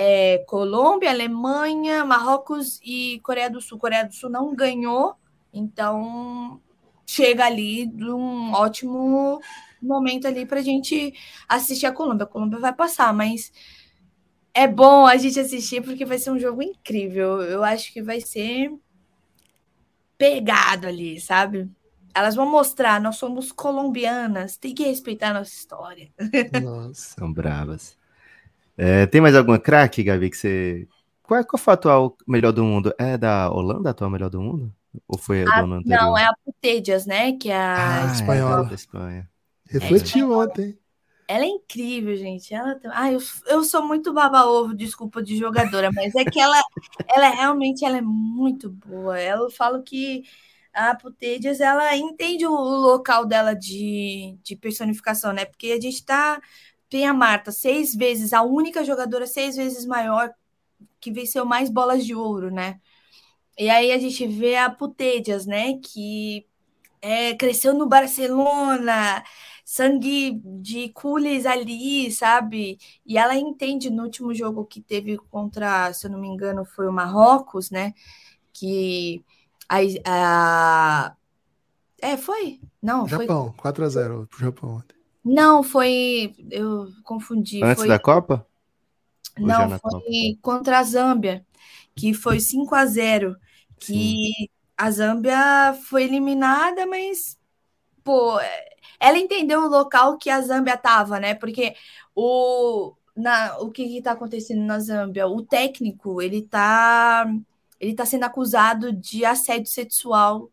[0.01, 3.81] é, Colômbia, Alemanha, Marrocos e Coreia do Sul.
[3.81, 5.17] Coreia do Sul não ganhou,
[5.53, 6.61] então
[7.05, 9.41] chega ali de um ótimo
[9.83, 11.13] momento ali para a gente
[11.49, 12.23] assistir a Colômbia.
[12.23, 13.53] A Colômbia vai passar, mas
[14.55, 17.43] é bom a gente assistir porque vai ser um jogo incrível.
[17.43, 18.73] Eu acho que vai ser
[20.17, 21.69] pegado ali, sabe?
[22.15, 26.09] Elas vão mostrar, nós somos colombianas, tem que respeitar a nossa história.
[26.63, 27.98] Nossa, são bravas.
[28.79, 30.87] É, tem mais alguma craque, Gabi, que você.
[31.25, 32.95] Qual, é, qual foi a atual melhor do mundo?
[32.97, 34.73] É da Holanda a atual melhor do mundo?
[35.07, 36.01] Ou foi a, a do ano anterior?
[36.01, 37.33] Não, é a Putedias, né?
[37.33, 38.69] Que é a ah, espanhola.
[38.71, 39.29] É Espanha.
[39.69, 40.79] Refletiu é ontem.
[41.27, 42.55] Ela é incrível, gente.
[42.55, 43.19] Ela ah, eu,
[43.49, 46.57] eu sou muito baba-ovo, desculpa, de jogadora, mas é que ela,
[47.15, 49.21] ela é, realmente ela é muito boa.
[49.21, 50.23] Eu falo que
[50.73, 55.45] a Putedias, ela entende o local dela de, de personificação, né?
[55.45, 56.41] Porque a gente tá.
[56.89, 60.33] Tem a Marta, seis vezes, a única jogadora seis vezes maior
[61.01, 62.81] que venceu mais bolas de ouro, né?
[63.59, 65.79] E aí a gente vê a Putedias, né?
[65.83, 66.47] Que
[67.03, 69.23] é, cresceu no Barcelona,
[69.65, 72.79] sangue de cules ali, sabe?
[73.05, 76.89] E ela entende no último jogo que teve contra, se eu não me engano, foi
[76.89, 77.93] o Marrocos, né?
[78.53, 79.23] Que
[79.69, 81.17] a, a...
[82.01, 82.61] é, foi?
[82.83, 84.98] Não, Japão, foi 4 a 0 pro Japão ontem.
[85.29, 87.63] Não, foi, eu confundi.
[87.63, 87.89] Antes foi...
[87.89, 88.47] da Copa?
[89.39, 90.05] Não, foi Copa?
[90.41, 91.45] contra a Zâmbia,
[91.95, 93.37] que foi 5 a 0
[93.79, 94.49] que Sim.
[94.77, 97.39] a Zâmbia foi eliminada, mas
[98.03, 98.41] pô,
[98.99, 101.35] ela entendeu o local que a Zâmbia estava, né?
[101.35, 101.75] Porque
[102.15, 105.29] o, na, o que está acontecendo na Zâmbia?
[105.29, 107.27] O técnico ele está
[107.79, 110.51] ele tá sendo acusado de assédio sexual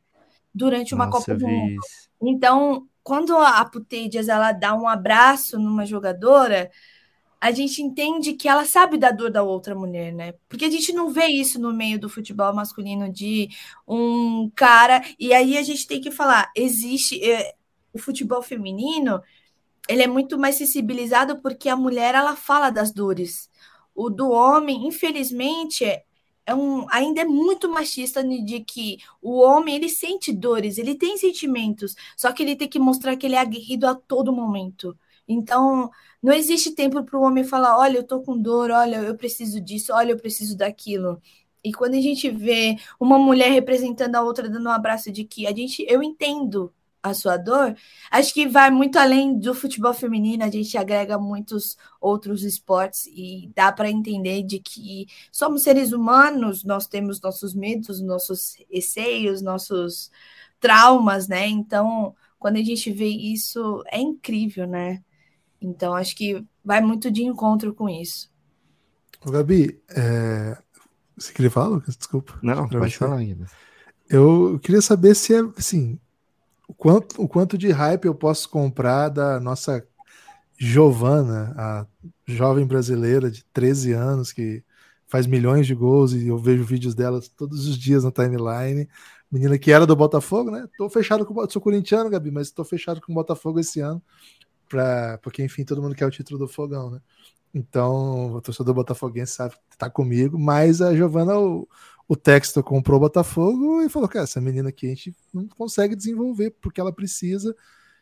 [0.53, 1.79] durante uma Nossa, Copa do Mundo.
[2.21, 6.71] Então, quando a Puteidias ela dá um abraço numa jogadora,
[7.39, 10.33] a gente entende que ela sabe da dor da outra mulher, né?
[10.49, 13.49] Porque a gente não vê isso no meio do futebol masculino de
[13.87, 15.03] um cara.
[15.19, 17.23] E aí a gente tem que falar: existe.
[17.23, 17.53] É,
[17.93, 19.21] o futebol feminino
[19.87, 23.51] ele é muito mais sensibilizado porque a mulher ela fala das dores.
[23.93, 25.85] O do homem, infelizmente,
[26.45, 31.17] é, um, ainda é muito machista de que o homem ele sente dores, ele tem
[31.17, 34.97] sentimentos, só que ele tem que mostrar que ele é aguerrido a todo momento.
[35.27, 35.89] Então,
[36.21, 39.59] não existe tempo para o homem falar: olha, eu tô com dor, olha, eu preciso
[39.61, 41.21] disso, olha, eu preciso daquilo.
[41.63, 45.47] E quando a gente vê uma mulher representando a outra dando um abraço de que
[45.47, 46.71] a gente, eu entendo
[47.09, 47.75] a sua dor,
[48.09, 53.51] acho que vai muito além do futebol feminino, a gente agrega muitos outros esportes e
[53.55, 60.09] dá para entender de que somos seres humanos, nós temos nossos medos, nossos receios, nossos
[60.59, 61.47] traumas, né?
[61.47, 65.03] Então, quando a gente vê isso, é incrível, né?
[65.61, 68.31] Então, acho que vai muito de encontro com isso.
[69.23, 70.57] Gabi, é...
[71.15, 71.95] você queria falar, Lucas?
[71.95, 72.37] Desculpa.
[72.41, 73.45] Não, pode falar ainda.
[74.09, 75.99] Eu queria saber se é, assim,
[76.77, 79.85] quanto, o quanto de hype eu posso comprar da nossa
[80.57, 81.85] Giovana, a
[82.25, 84.63] jovem brasileira de 13 anos que
[85.07, 88.87] faz milhões de gols e eu vejo vídeos dela todos os dias na timeline.
[89.31, 90.67] Menina que era do Botafogo, né?
[90.77, 94.01] Tô fechado com sou corintiano, Gabi, mas tô fechado com o Botafogo esse ano,
[94.69, 97.01] pra, porque enfim, todo mundo quer o título do Fogão, né?
[97.55, 101.65] Então, o torcedor botafoguense sabe que tá comigo, mas a Giovana, o,
[102.07, 105.95] o Textor comprou o Botafogo e falou: que essa menina aqui a gente não consegue
[105.95, 107.55] desenvolver porque ela precisa.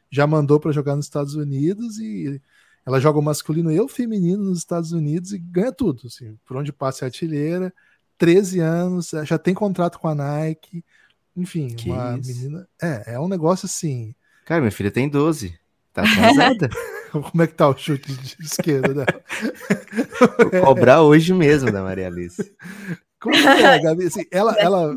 [0.09, 2.39] Já mandou para jogar nos Estados Unidos e
[2.85, 6.07] ela joga o masculino e o feminino nos Estados Unidos e ganha tudo.
[6.07, 7.73] Assim, por onde passa é artilheira,
[8.17, 10.83] 13 anos, já tem contrato com a Nike.
[11.35, 12.29] Enfim, que uma isso?
[12.29, 12.67] menina.
[12.81, 14.13] É, é um negócio assim.
[14.45, 15.57] Cara, minha filha tem 12.
[15.93, 16.69] Tá atrasada.
[17.11, 19.23] Como é que tá o chute de esquerda dela?
[20.51, 22.51] Vou cobrar hoje mesmo da Maria Alice.
[23.24, 24.07] Como é, Gabi?
[24.07, 24.93] Assim, ela ela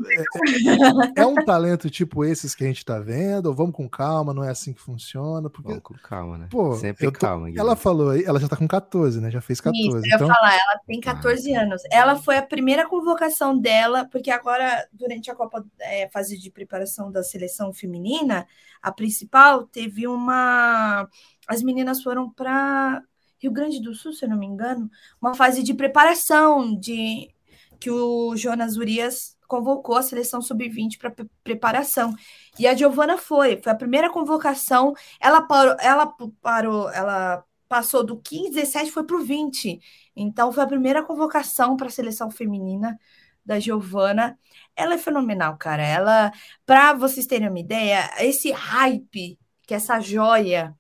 [1.15, 3.47] é, é, um talento tipo esses que a gente tá vendo?
[3.47, 5.49] Ou vamos com calma, não é assim que funciona?
[5.49, 6.49] Porque, vamos com calma, né?
[6.51, 7.47] Pô, Sempre tô, calma.
[7.47, 7.61] Guilherme.
[7.61, 9.31] Ela falou aí, ela já tá com 14, né?
[9.31, 9.81] Já fez 14.
[9.81, 10.27] Isso, eu então...
[10.27, 11.63] ia falar, ela tem 14 ah.
[11.63, 11.83] anos.
[11.93, 17.13] Ela foi a primeira convocação dela, porque agora, durante a Copa é, fase de preparação
[17.13, 18.45] da seleção feminina,
[18.83, 21.09] a principal teve uma.
[21.47, 23.05] As meninas foram para
[23.39, 24.91] Rio Grande do Sul, se eu não me engano,
[25.23, 27.31] uma fase de preparação de
[27.79, 32.15] que o Jonas Urias convocou a seleção sub-20 para preparação.
[32.59, 34.95] E a Giovana foi, foi a primeira convocação.
[35.21, 39.81] Ela parou, ela parou, ela passou do 15, 17 foi para o 20.
[40.15, 42.99] Então foi a primeira convocação para a seleção feminina
[43.45, 44.39] da Giovana.
[44.75, 45.83] Ela é fenomenal, cara.
[45.83, 46.33] Ela,
[46.65, 50.75] para vocês terem uma ideia, esse hype que essa joia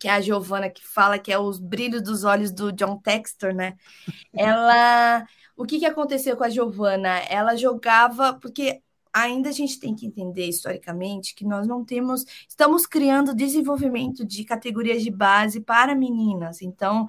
[0.00, 3.52] que é a Giovana que fala que é os brilhos dos olhos do John Textor,
[3.54, 3.76] né?
[4.32, 5.26] Ela,
[5.60, 7.18] o que que aconteceu com a Giovana?
[7.28, 8.80] Ela jogava porque
[9.12, 14.42] ainda a gente tem que entender historicamente que nós não temos, estamos criando desenvolvimento de
[14.42, 16.62] categorias de base para meninas.
[16.62, 17.06] Então,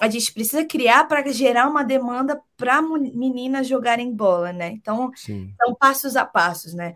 [0.00, 4.70] a gente precisa criar para gerar uma demanda para meninas jogarem bola, né?
[4.70, 5.52] Então, Sim.
[5.62, 6.94] são passos a passos, né?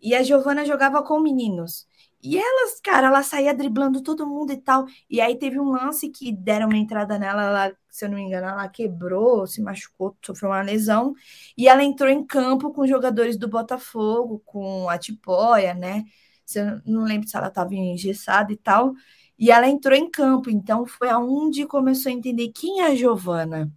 [0.00, 1.86] E a Giovana jogava com meninos.
[2.22, 4.86] E elas, cara, ela saía driblando todo mundo e tal.
[5.08, 8.22] E aí teve um lance que deram uma entrada nela, ela, se eu não me
[8.24, 11.14] engano, ela quebrou, se machucou, sofreu uma lesão.
[11.56, 16.04] E ela entrou em campo com jogadores do Botafogo, com a Tipóia, né?
[16.44, 18.94] Se eu não lembro se ela estava engessada e tal.
[19.38, 20.50] E ela entrou em campo.
[20.50, 23.72] Então foi aonde começou a entender quem é a Giovana.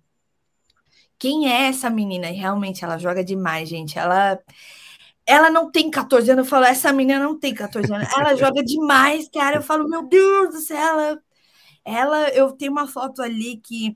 [1.20, 2.32] Quem é essa menina?
[2.32, 4.00] E realmente ela joga demais, gente.
[4.00, 4.40] Ela
[5.26, 6.46] ela não tem 14 anos.
[6.46, 8.08] Eu falo, essa menina não tem 14 anos.
[8.14, 9.58] Ela joga demais, cara.
[9.58, 11.24] Eu falo, meu Deus do céu, ela,
[11.86, 12.30] ela.
[12.30, 13.96] Eu tenho uma foto ali que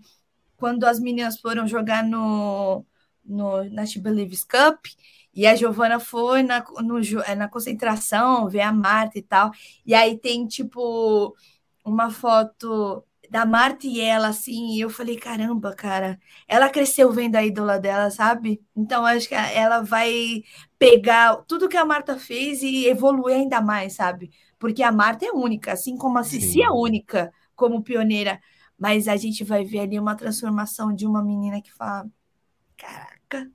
[0.58, 2.86] quando as meninas foram jogar no,
[3.24, 4.86] no na She Believes Cup,
[5.34, 9.52] e a Giovana foi na, no, é, na concentração, ver a Marta e tal.
[9.86, 11.36] E aí tem, tipo,
[11.84, 13.04] uma foto
[13.36, 16.18] da Marta e ela, assim, e eu falei, caramba, cara,
[16.48, 18.62] ela cresceu vendo a ídola dela, sabe?
[18.74, 20.42] Então, acho que ela vai
[20.80, 24.32] pegar tudo que a Marta fez e evoluir ainda mais, sabe?
[24.58, 28.40] Porque a Marta é única, assim como a Cici é única como pioneira,
[28.80, 32.10] mas a gente vai ver ali uma transformação de uma menina que fala,
[32.78, 33.52] caraca.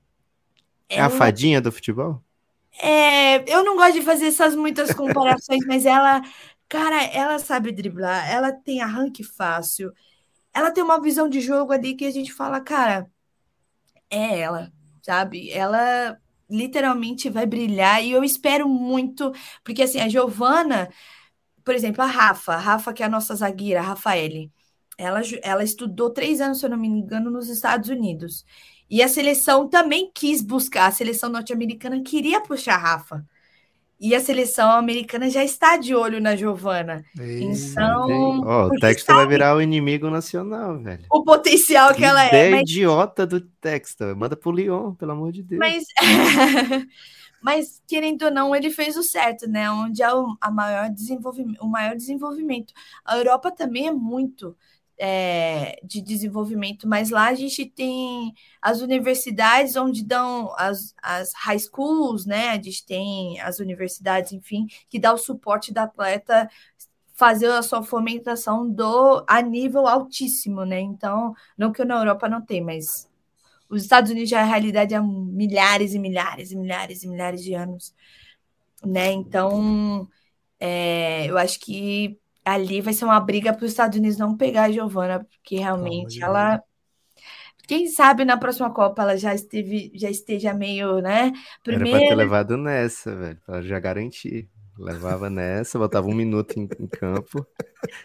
[0.91, 2.23] É a fadinha do futebol?
[2.83, 6.23] É, eu não gosto de fazer essas muitas comparações, mas ela
[6.71, 9.93] Cara, ela sabe driblar, ela tem arranque fácil,
[10.55, 13.11] ela tem uma visão de jogo ali que a gente fala, cara,
[14.11, 15.51] é ela, sabe?
[15.51, 16.19] Ela
[16.49, 19.33] literalmente vai brilhar e eu espero muito,
[19.65, 20.91] porque assim, a Giovana,
[21.65, 24.53] por exemplo, a Rafa, a Rafa que é a nossa zagueira, a Rafaele,
[24.99, 28.45] ela, ela estudou três anos, se eu não me engano, nos Estados Unidos.
[28.91, 33.27] E a seleção também quis buscar, a seleção norte-americana queria puxar a Rafa.
[34.01, 37.05] E a seleção americana já está de olho na Giovana.
[37.19, 38.41] Então.
[38.41, 41.05] Oh, o Texto vai virar o inimigo nacional, velho.
[41.13, 42.51] O potencial que, que ela é.
[42.51, 42.63] Mas...
[42.63, 44.17] idiota do Texto.
[44.17, 45.59] Manda pro Lyon, pelo amor de Deus.
[45.59, 45.85] Mas,
[47.43, 49.71] mas, querendo ou não, ele fez o certo, né?
[49.71, 52.73] Onde há o, a maior desenvolvimento, o maior desenvolvimento.
[53.05, 54.57] A Europa também é muito
[55.03, 61.59] é, de desenvolvimento, mas lá a gente tem as universidades onde dão as, as high
[61.59, 62.51] schools, né?
[62.51, 66.51] A gente tem as universidades, enfim, que dá o suporte da atleta
[67.15, 70.81] fazer a sua fomentação do a nível altíssimo, né?
[70.81, 73.09] Então, não que na Europa não tem, mas
[73.71, 77.55] os Estados Unidos já é realidade há milhares e milhares e milhares e milhares de
[77.55, 77.95] anos,
[78.85, 79.13] né?
[79.13, 80.07] Então,
[80.59, 84.65] é, eu acho que ali vai ser uma briga para os Estados Unidos não pegar
[84.65, 86.63] a Giovana, porque realmente ela.
[87.67, 91.33] Quem sabe na próxima Copa ela já, esteve, já esteja meio, né?
[91.63, 91.91] Primeiro...
[91.91, 94.49] Era para ter levado nessa, velho, para já garantir.
[94.77, 97.47] Levava nessa, botava um minuto em, em campo.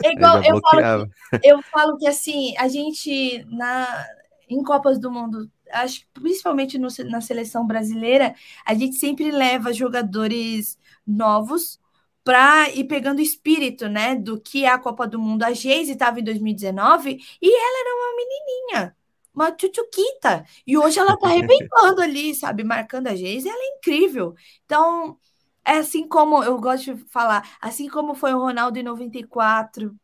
[0.04, 4.06] É igual, eu falo, que, eu falo que assim, a gente na,
[4.50, 10.78] em Copas do Mundo, acho principalmente no, na seleção brasileira, a gente sempre leva jogadores
[11.08, 11.80] novos
[12.26, 15.44] para ir pegando o espírito, né, do que é a Copa do Mundo.
[15.44, 18.98] A Geise estava em 2019 e ela era uma menininha,
[19.34, 20.46] uma tchutchuquita.
[20.66, 24.36] E hoje ela está arrebentando ali, sabe, marcando a Geise, ela é incrível.
[24.66, 25.20] Então,
[25.64, 29.96] é assim como eu gosto de falar, assim como foi o Ronaldo em 94,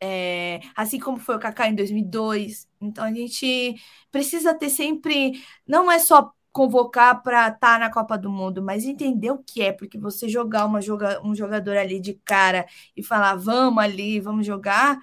[0.00, 2.68] é, assim como foi o Kaká em 2002.
[2.80, 3.76] Então a gente
[4.10, 8.86] precisa ter sempre, não é só convocar para estar tá na Copa do Mundo, mas
[8.86, 13.02] entender o que é, porque você jogar uma joga, um jogador ali de cara e
[13.02, 14.98] falar vamos ali, vamos jogar,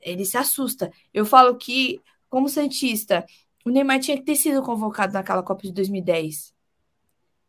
[0.00, 0.92] ele se assusta.
[1.12, 3.26] Eu falo que, como Santista,
[3.64, 6.54] o Neymar tinha que ter sido convocado naquela Copa de 2010.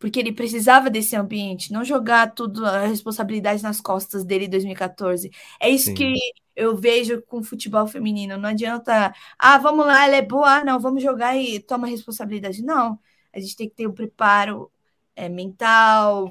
[0.04, 5.32] Porque ele precisava desse ambiente, não jogar tudo a responsabilidade nas costas dele em 2014.
[5.58, 5.94] É isso Sim.
[5.94, 6.14] que
[6.54, 8.38] eu vejo com o futebol feminino.
[8.38, 12.62] Não adianta, ah, vamos lá, ela é boa, ah, não, vamos jogar e toma responsabilidade.
[12.62, 13.00] Não,
[13.32, 14.70] a gente tem que ter o um preparo
[15.16, 16.30] é, mental,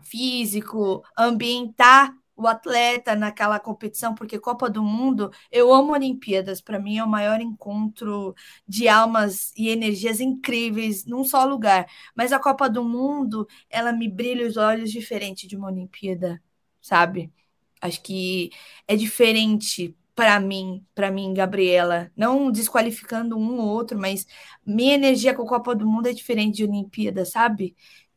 [0.00, 6.98] físico, ambientar o atleta naquela competição, porque Copa do Mundo, eu amo Olimpíadas, para mim
[6.98, 8.34] é o maior encontro
[8.66, 11.86] de almas e energias incríveis num só lugar.
[12.14, 16.42] Mas a Copa do Mundo, ela me brilha os olhos diferente de uma Olimpíada,
[16.80, 17.32] sabe?
[17.80, 18.50] Acho que
[18.86, 24.26] é diferente para mim, para mim, Gabriela, não desqualificando um ou outro, mas
[24.64, 27.74] minha energia com a Copa do Mundo é diferente de Olimpíada, sabe?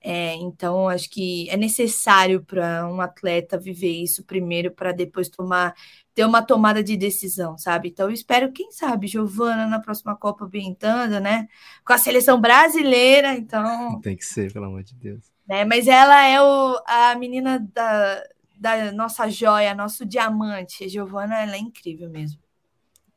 [0.07, 5.73] É, então, acho que é necessário para um atleta viver isso primeiro para depois tomar
[6.13, 7.89] ter uma tomada de decisão, sabe?
[7.89, 11.47] Então, eu espero, quem sabe, Giovana na próxima Copa Bentanda, né?
[11.83, 13.99] Com a seleção brasileira, então.
[13.99, 15.33] Tem que ser, pelo amor de Deus.
[15.47, 15.65] Né?
[15.65, 18.23] Mas ela é o, a menina da,
[18.59, 20.83] da nossa joia, nosso diamante.
[20.83, 22.39] A Giovana, ela é incrível mesmo.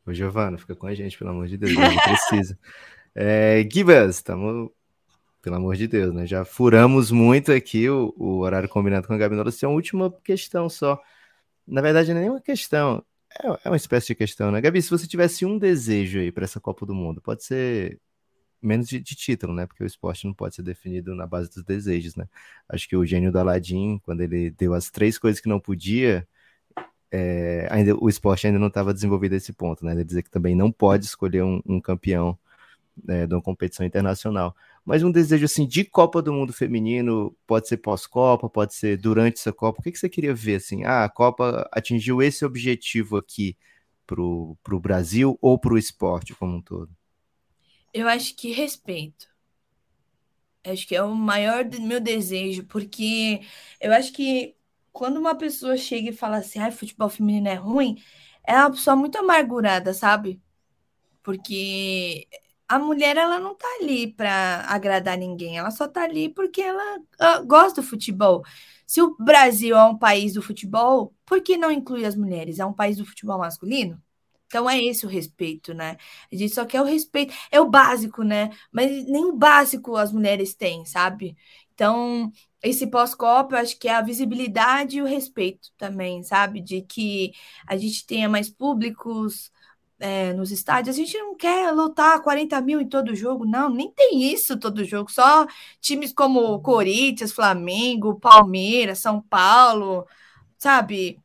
[0.07, 2.59] Ô, Giovana, fica com a gente, pelo amor de Deus, a gente precisa.
[3.20, 4.70] É, Gibas, estamos
[5.43, 6.26] pelo amor de Deus, né?
[6.26, 9.36] Já furamos muito aqui o, o horário combinado com a Gabi.
[9.36, 11.01] Tem uma última questão só.
[11.66, 13.05] Na verdade, não é nenhuma questão.
[13.43, 14.61] É, é uma espécie de questão, né?
[14.61, 18.01] Gabi, se você tivesse um desejo aí para essa Copa do Mundo, pode ser
[18.61, 19.66] menos de, de, título, né?
[19.66, 22.28] Porque o esporte não pode ser definido na base dos desejos, né?
[22.68, 26.26] Acho que o gênio do Aladim, quando ele deu as três coisas que não podia,
[27.11, 29.93] é, ainda o esporte ainda não estava desenvolvido a esse ponto, né?
[29.93, 32.39] Ele dizer que também não pode escolher um, um campeão
[33.09, 34.57] é, de uma competição internacional
[34.89, 39.39] mas um desejo assim de Copa do Mundo feminino, pode ser pós-Copa, pode ser durante
[39.39, 39.80] essa Copa.
[39.80, 40.82] O que, que você queria ver assim?
[40.82, 43.55] Ah, a Copa atingiu esse objetivo aqui
[44.07, 46.91] para o Brasil ou para o esporte como um todo?
[47.93, 49.28] Eu acho que respeito.
[50.64, 53.43] Acho que é o maior meu desejo, porque
[53.78, 54.57] eu acho que
[54.91, 58.03] quando uma pessoa chega e fala assim, ah, futebol feminino é ruim,
[58.43, 60.41] é uma pessoa muito amargurada, sabe?
[61.22, 62.26] Porque
[62.68, 66.98] a mulher ela não tá ali para agradar ninguém, ela só tá ali porque ela
[66.98, 68.44] uh, gosta do futebol.
[68.86, 72.58] Se o Brasil é um país do futebol, por que não inclui as mulheres?
[72.58, 74.02] É um país do futebol masculino?
[74.46, 75.96] Então é esse o respeito, né?
[76.32, 78.50] A gente só quer o respeito, é o básico, né?
[78.72, 81.36] Mas nem o básico as mulheres têm, sabe?
[81.74, 86.60] Então, esse pós-copa, eu acho que é a visibilidade e o respeito também, sabe?
[86.60, 87.32] De que
[87.66, 89.52] a gente tenha mais públicos,
[89.99, 93.90] é, nos estádios, a gente não quer lotar 40 mil em todo jogo, não, nem
[93.92, 95.46] tem isso todo jogo, só
[95.80, 100.07] times como Corinthians, Flamengo, Palmeiras, São Paulo,
[100.59, 101.20] sabe,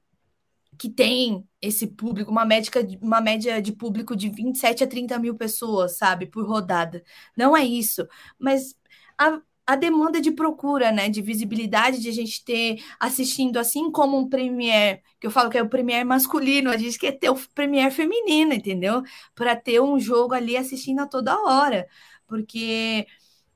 [0.78, 5.36] que tem esse público, uma, médica, uma média de público de 27 a 30 mil
[5.36, 7.04] pessoas, sabe, por rodada.
[7.38, 8.08] Não é isso,
[8.38, 8.76] mas
[9.18, 14.18] a, a demanda de procura, né, de visibilidade, de a gente ter assistindo assim como
[14.18, 17.36] um premier, que eu falo que é o premier masculino, a gente quer ter o
[17.56, 19.04] premier feminino, entendeu?
[19.34, 21.88] Para ter um jogo ali assistindo a toda hora,
[22.28, 23.08] porque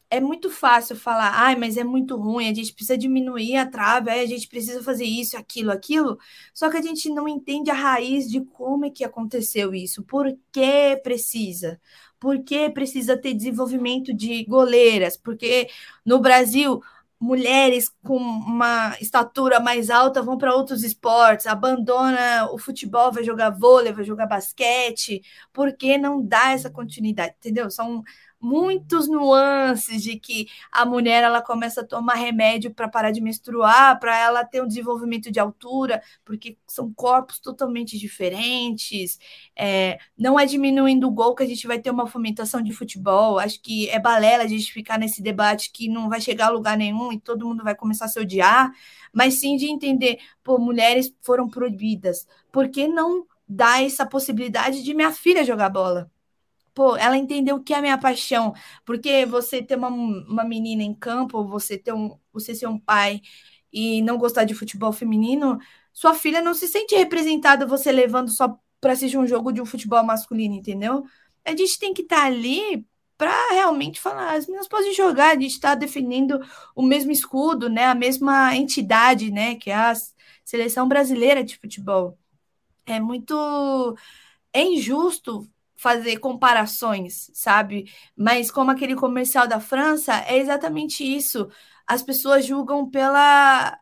[0.09, 4.09] é muito fácil falar, ai, mas é muito ruim, a gente precisa diminuir a trave,
[4.09, 6.17] a gente precisa fazer isso, aquilo, aquilo.
[6.53, 10.25] Só que a gente não entende a raiz de como é que aconteceu isso, por
[10.51, 11.79] que precisa
[12.19, 15.17] por que precisa ter desenvolvimento de goleiras?
[15.17, 15.69] Porque
[16.05, 16.81] no Brasil,
[17.19, 23.49] mulheres com uma estatura mais alta vão para outros esportes, abandona o futebol, vai jogar
[23.49, 27.35] vôlei, vai jogar basquete, por que não dá essa continuidade?
[27.39, 27.69] Entendeu?
[27.71, 28.03] São
[28.39, 33.99] muitos nuances de que a mulher ela começa a tomar remédio para parar de menstruar,
[33.99, 39.19] para ela ter um desenvolvimento de altura, porque são corpos totalmente diferentes.
[39.55, 43.39] É, não é diminuindo o gol que a gente vai ter uma fomentação de futebol.
[43.39, 46.77] Acho que é balela a gente ficar nesse debate que não vai chegar a lugar
[46.77, 48.71] nenhum e todo mundo vai começar a se odiar,
[49.11, 52.27] mas sim de entender, pô, mulheres foram proibidas.
[52.51, 56.11] Por que não dar essa possibilidade de minha filha jogar bola?
[56.77, 58.53] Pô, ela entendeu o que é a minha paixão.
[58.85, 63.19] Porque você ter uma, uma menina em campo, você ter um, você ser um pai
[63.73, 65.59] e não gostar de futebol feminino,
[65.91, 69.65] sua filha não se sente representada você levando só para assistir um jogo de um
[69.65, 71.03] futebol masculino, entendeu?
[71.43, 72.85] A gente tem que estar tá ali
[73.17, 76.39] para realmente falar, as meninas podem jogar, a gente está defendendo
[76.75, 77.85] o mesmo escudo, né?
[77.85, 79.55] A mesma entidade, né?
[79.55, 79.93] Que é a
[80.45, 82.17] seleção brasileira de futebol.
[82.85, 83.97] É muito
[84.53, 87.91] é injusto fazer comparações, sabe?
[88.15, 91.47] Mas como aquele comercial da França, é exatamente isso.
[91.85, 93.79] As pessoas julgam pela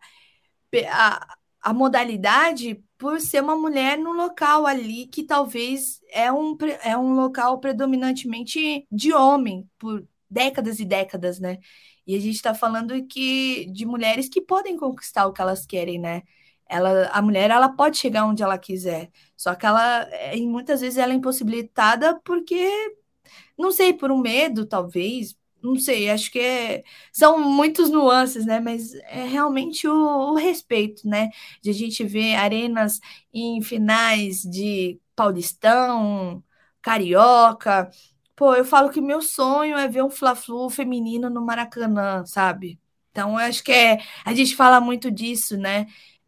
[0.89, 6.97] a, a modalidade por ser uma mulher no local ali que talvez é um, é
[6.97, 11.59] um local predominantemente de homem por décadas e décadas, né?
[12.07, 15.99] E a gente está falando que de mulheres que podem conquistar o que elas querem,
[15.99, 16.23] né?
[16.70, 20.97] Ela, a mulher ela pode chegar onde ela quiser, só que ela, é, muitas vezes,
[20.97, 22.70] ela é impossibilitada porque,
[23.57, 28.59] não sei, por um medo, talvez, não sei, acho que é, são muitos nuances, né?
[28.59, 29.93] Mas é realmente o,
[30.34, 31.30] o, respeito, né?
[31.61, 32.99] De a gente ver arenas
[33.34, 36.43] em finais de Paulistão,
[36.82, 37.89] Carioca.
[38.36, 42.80] Pô, eu falo que meu sonho é ver um Fla-Flu feminino no Maracanã, sabe?
[43.11, 45.88] Então, eu acho que é, a gente fala muito disso, né?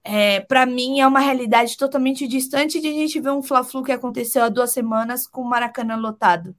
[0.09, 3.91] É, para mim é uma realidade totalmente distante de a gente ver um Fla-Flu que
[3.91, 6.55] aconteceu há duas semanas com o Maracanã lotado.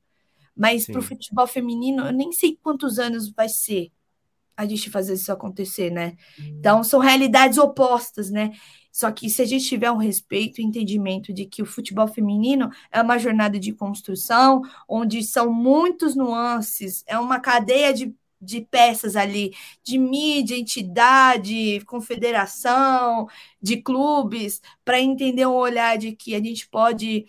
[0.54, 3.90] Mas para o futebol feminino, eu nem sei quantos anos vai ser
[4.54, 6.16] a gente fazer isso acontecer, né?
[6.38, 8.50] Então, são realidades opostas, né?
[8.92, 12.68] Só que se a gente tiver um respeito e entendimento de que o futebol feminino
[12.90, 19.16] é uma jornada de construção, onde são muitos nuances, é uma cadeia de, de peças
[19.16, 23.28] ali, de mídia, entidade, confederação,
[23.60, 27.26] de clubes, para entender um olhar de que a gente pode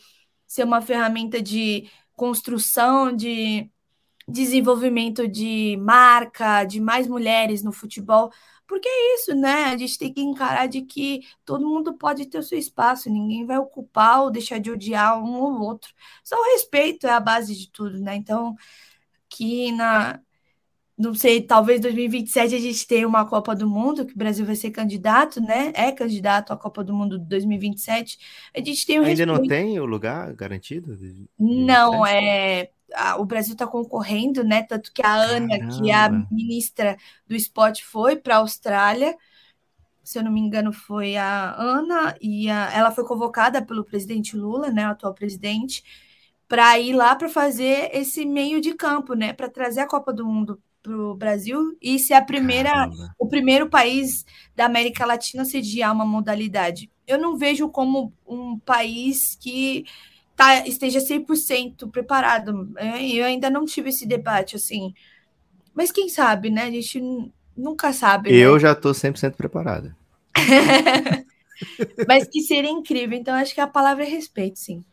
[0.47, 3.70] ser uma ferramenta de construção de
[4.28, 8.32] desenvolvimento de marca, de mais mulheres no futebol,
[8.68, 9.66] porque é isso, né?
[9.66, 13.45] A gente tem que encarar de que todo mundo pode ter o seu espaço, ninguém
[13.45, 15.91] vai ocupar ou deixar de odiar um ou outro.
[16.24, 18.16] Só o respeito é a base de tudo, né?
[18.16, 18.55] Então,
[19.30, 20.22] que na,
[21.00, 24.56] não sei, talvez 2027 a gente tenha uma Copa do Mundo, que o Brasil vai
[24.56, 25.72] ser candidato, né?
[25.74, 28.20] É candidato à Copa do Mundo de 2027.
[28.54, 29.41] A gente tem um Ainda respeito.
[29.41, 31.00] não tem o lugar garantido?
[31.39, 32.70] Não, é.
[33.18, 34.62] o Brasil está concorrendo, né?
[34.64, 39.16] Tanto que a Ana, que é a ministra do esporte, foi para a Austrália.
[40.04, 44.36] Se eu não me engano, foi a Ana, e a, ela foi convocada pelo presidente
[44.36, 44.86] Lula, né?
[44.86, 45.82] O atual presidente,
[46.45, 49.32] para ir lá para fazer esse meio de campo, né?
[49.32, 53.15] Para trazer a Copa do Mundo para o Brasil e ser a primeira, Caramba.
[53.17, 54.25] o primeiro país
[54.55, 56.89] da América Latina a sediar uma modalidade.
[57.07, 59.86] Eu não vejo como um país que
[60.36, 62.71] tá, esteja 100% preparado.
[62.77, 64.93] É, eu ainda não tive esse debate, assim.
[65.73, 66.63] Mas quem sabe, né?
[66.63, 67.01] A gente
[67.55, 68.34] nunca sabe.
[68.34, 68.59] Eu né?
[68.59, 69.95] já estou 100% preparada.
[72.07, 73.17] Mas que seria incrível.
[73.17, 74.84] Então, acho que a palavra é respeito, sim.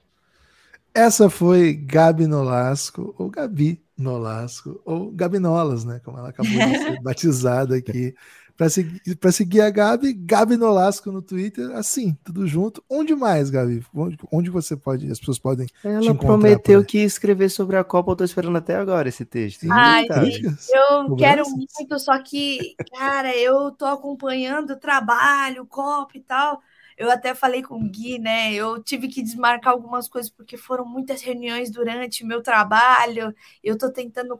[0.92, 6.00] Essa foi Gabi Nolasco, ou Gabi Nolasco, ou Gabinolas, né?
[6.04, 8.14] Como ela acabou de ser batizada aqui.
[8.56, 12.82] Para seguir, seguir a Gabi, Gabi Nolasco no Twitter, assim, tudo junto.
[12.88, 13.84] Onde mais, Gabi?
[13.94, 15.66] Onde, onde você pode, as pessoas podem.
[15.84, 19.66] Ela prometeu que ia escrever sobre a Copa, eu tô esperando até agora esse texto.
[19.70, 26.62] Ai, eu quero muito, só que, cara, eu tô acompanhando o trabalho, Copa e tal.
[26.96, 28.52] Eu até falei com o Gui, né?
[28.54, 33.34] Eu tive que desmarcar algumas coisas porque foram muitas reuniões durante meu trabalho.
[33.62, 34.38] Eu estou tentando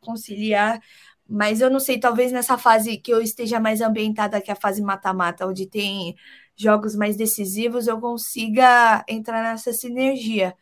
[0.00, 0.80] conciliar,
[1.28, 4.82] mas eu não sei, talvez nessa fase que eu esteja mais ambientada que a fase
[4.82, 6.16] mata-mata, onde tem
[6.56, 10.54] jogos mais decisivos, eu consiga entrar nessa sinergia.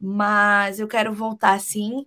[0.00, 2.06] Mas eu quero voltar sim.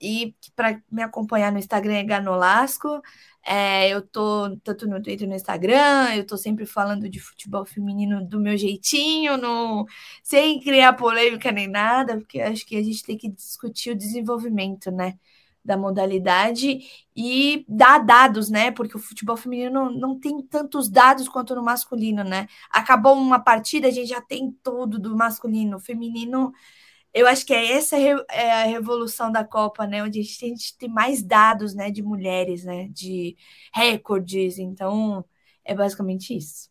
[0.00, 3.02] E para me acompanhar no Instagram é Ganolasco.
[3.46, 8.24] É, eu tô tanto no Twitter no Instagram, eu tô sempre falando de futebol feminino
[8.24, 9.86] do meu jeitinho, no,
[10.22, 14.90] sem criar polêmica nem nada, porque acho que a gente tem que discutir o desenvolvimento,
[14.90, 15.18] né?
[15.64, 16.80] Da modalidade
[17.14, 18.70] e dar dados, né?
[18.70, 22.46] Porque o futebol feminino não, não tem tantos dados quanto no masculino, né?
[22.70, 26.52] Acabou uma partida, a gente já tem tudo do masculino, o feminino
[27.14, 30.02] eu acho que é essa é a revolução da Copa, né?
[30.02, 33.36] Onde a gente a gente tem mais dados, né, de mulheres, né, de
[33.74, 34.58] recordes.
[34.58, 35.24] Então,
[35.64, 36.69] é basicamente isso.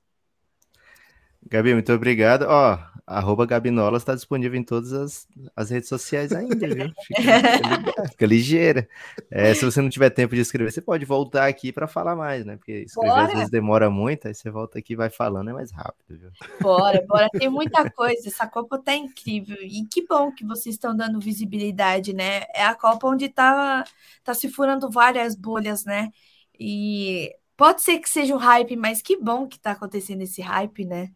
[1.50, 2.46] Gabi, muito obrigado.
[2.48, 2.78] Ó,
[3.10, 6.92] arroba Gabinolas está disponível em todas as, as redes sociais ainda, viu?
[7.02, 8.88] Fica, fica ligeira.
[9.32, 12.46] É, se você não tiver tempo de escrever, você pode voltar aqui para falar mais,
[12.46, 12.56] né?
[12.56, 13.24] Porque escrever bora.
[13.24, 16.30] às vezes demora muito, aí você volta aqui e vai falando, é mais rápido, viu?
[16.62, 17.28] Bora, bora.
[17.32, 18.28] Tem muita coisa.
[18.28, 19.58] Essa Copa tá incrível.
[19.60, 22.44] E que bom que vocês estão dando visibilidade, né?
[22.54, 23.84] É a Copa onde tá,
[24.24, 26.12] tá se furando várias bolhas, né?
[26.60, 30.86] E pode ser que seja um hype, mas que bom que tá acontecendo esse hype,
[30.86, 31.10] né?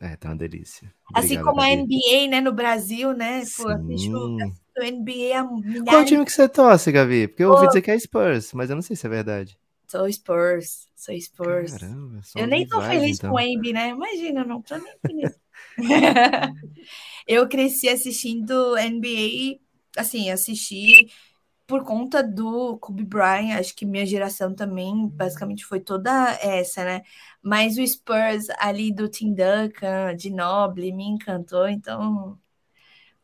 [0.00, 0.90] É, tá uma delícia.
[1.14, 1.72] assim como Gabi.
[1.72, 3.42] a NBA, né, no Brasil, né?
[3.56, 5.84] Pô, assisto, o NBA a milhares...
[5.84, 7.28] Qual time que você torce, Gabi?
[7.28, 9.58] Porque eu ouvi dizer que é Spurs, mas eu não sei se é verdade.
[9.86, 11.72] Sou Spurs, sou Spurs.
[11.72, 13.30] Caramba, eu nem tô feliz então.
[13.30, 13.88] com o NBA, né?
[13.90, 15.38] Imagina, não tô nem feliz.
[17.26, 19.58] eu cresci assistindo NBA,
[19.98, 21.10] assim, assisti
[21.70, 26.10] por conta do Kobe Bryant, acho que minha geração também basicamente foi toda
[26.42, 27.02] essa, né?
[27.40, 32.36] Mas o Spurs ali do Tim Duncan, de Noble, me encantou, então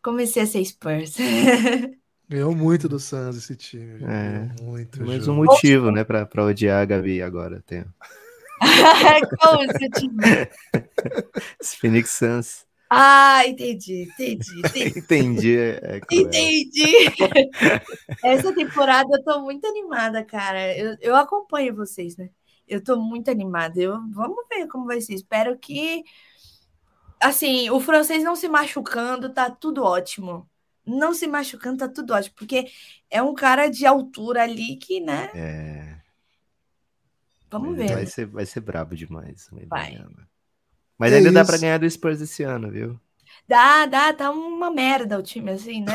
[0.01, 1.17] comecei a ser Spurs.
[2.29, 4.05] Ganhou muito do Suns esse time.
[4.05, 5.05] É, muito.
[5.05, 7.65] Mais um motivo, né, pra, pra odiar a Gabi agora.
[7.67, 7.93] Tenho.
[9.41, 10.23] Qual o seu time?
[11.81, 12.66] Phoenix Suns.
[12.89, 14.99] Ah, entendi, entendi, entendi.
[14.99, 15.59] entendi.
[15.59, 16.85] É entendi.
[18.23, 20.77] Essa temporada eu tô muito animada, cara.
[20.77, 22.31] Eu, eu acompanho vocês, né?
[22.67, 23.81] Eu tô muito animada.
[23.81, 25.15] Eu, vamos ver como vai ser.
[25.15, 26.05] Espero que.
[27.21, 30.49] Assim, o francês não se machucando, tá tudo ótimo.
[30.87, 32.37] Não se machucando, tá tudo ótimo.
[32.37, 32.67] Porque
[33.11, 35.31] é um cara de altura ali que, né?
[35.35, 35.97] É.
[37.51, 37.89] Vamos ver.
[37.89, 38.07] Vai né?
[38.07, 39.49] ser, vai ser brabo demais.
[39.51, 40.07] Vai Vai.
[40.99, 41.51] Mas É ainda dá isso.
[41.51, 42.99] pra ganhar do Spurs esse ano, viu?
[43.49, 45.93] Dá, dá, tá uma merda o time, assim, né?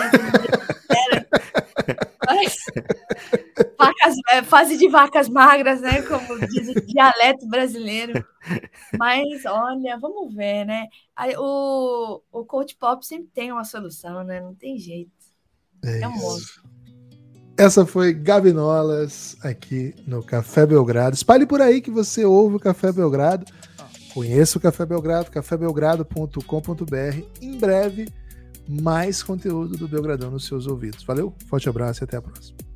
[2.26, 2.56] Mas,
[3.78, 6.02] vacas, é, fase de vacas magras, né?
[6.04, 8.24] Como diz o dialeto brasileiro.
[8.98, 10.88] Mas, olha, vamos ver, né?
[11.38, 14.40] O, o coach pop sempre tem uma solução, né?
[14.40, 15.12] Não tem jeito.
[15.84, 16.64] É É um monstro.
[17.58, 21.16] Essa foi Gabinolas aqui no Café Belgrado.
[21.16, 23.46] Espalhe por aí que você ouve o Café Belgrado.
[24.14, 27.24] Conheça o Café Belgrado, cafébelgrado.com.br.
[27.42, 28.10] Em breve,
[28.68, 31.04] mais conteúdo do Belgradão nos seus ouvidos.
[31.04, 32.71] Valeu, forte abraço e até a próxima.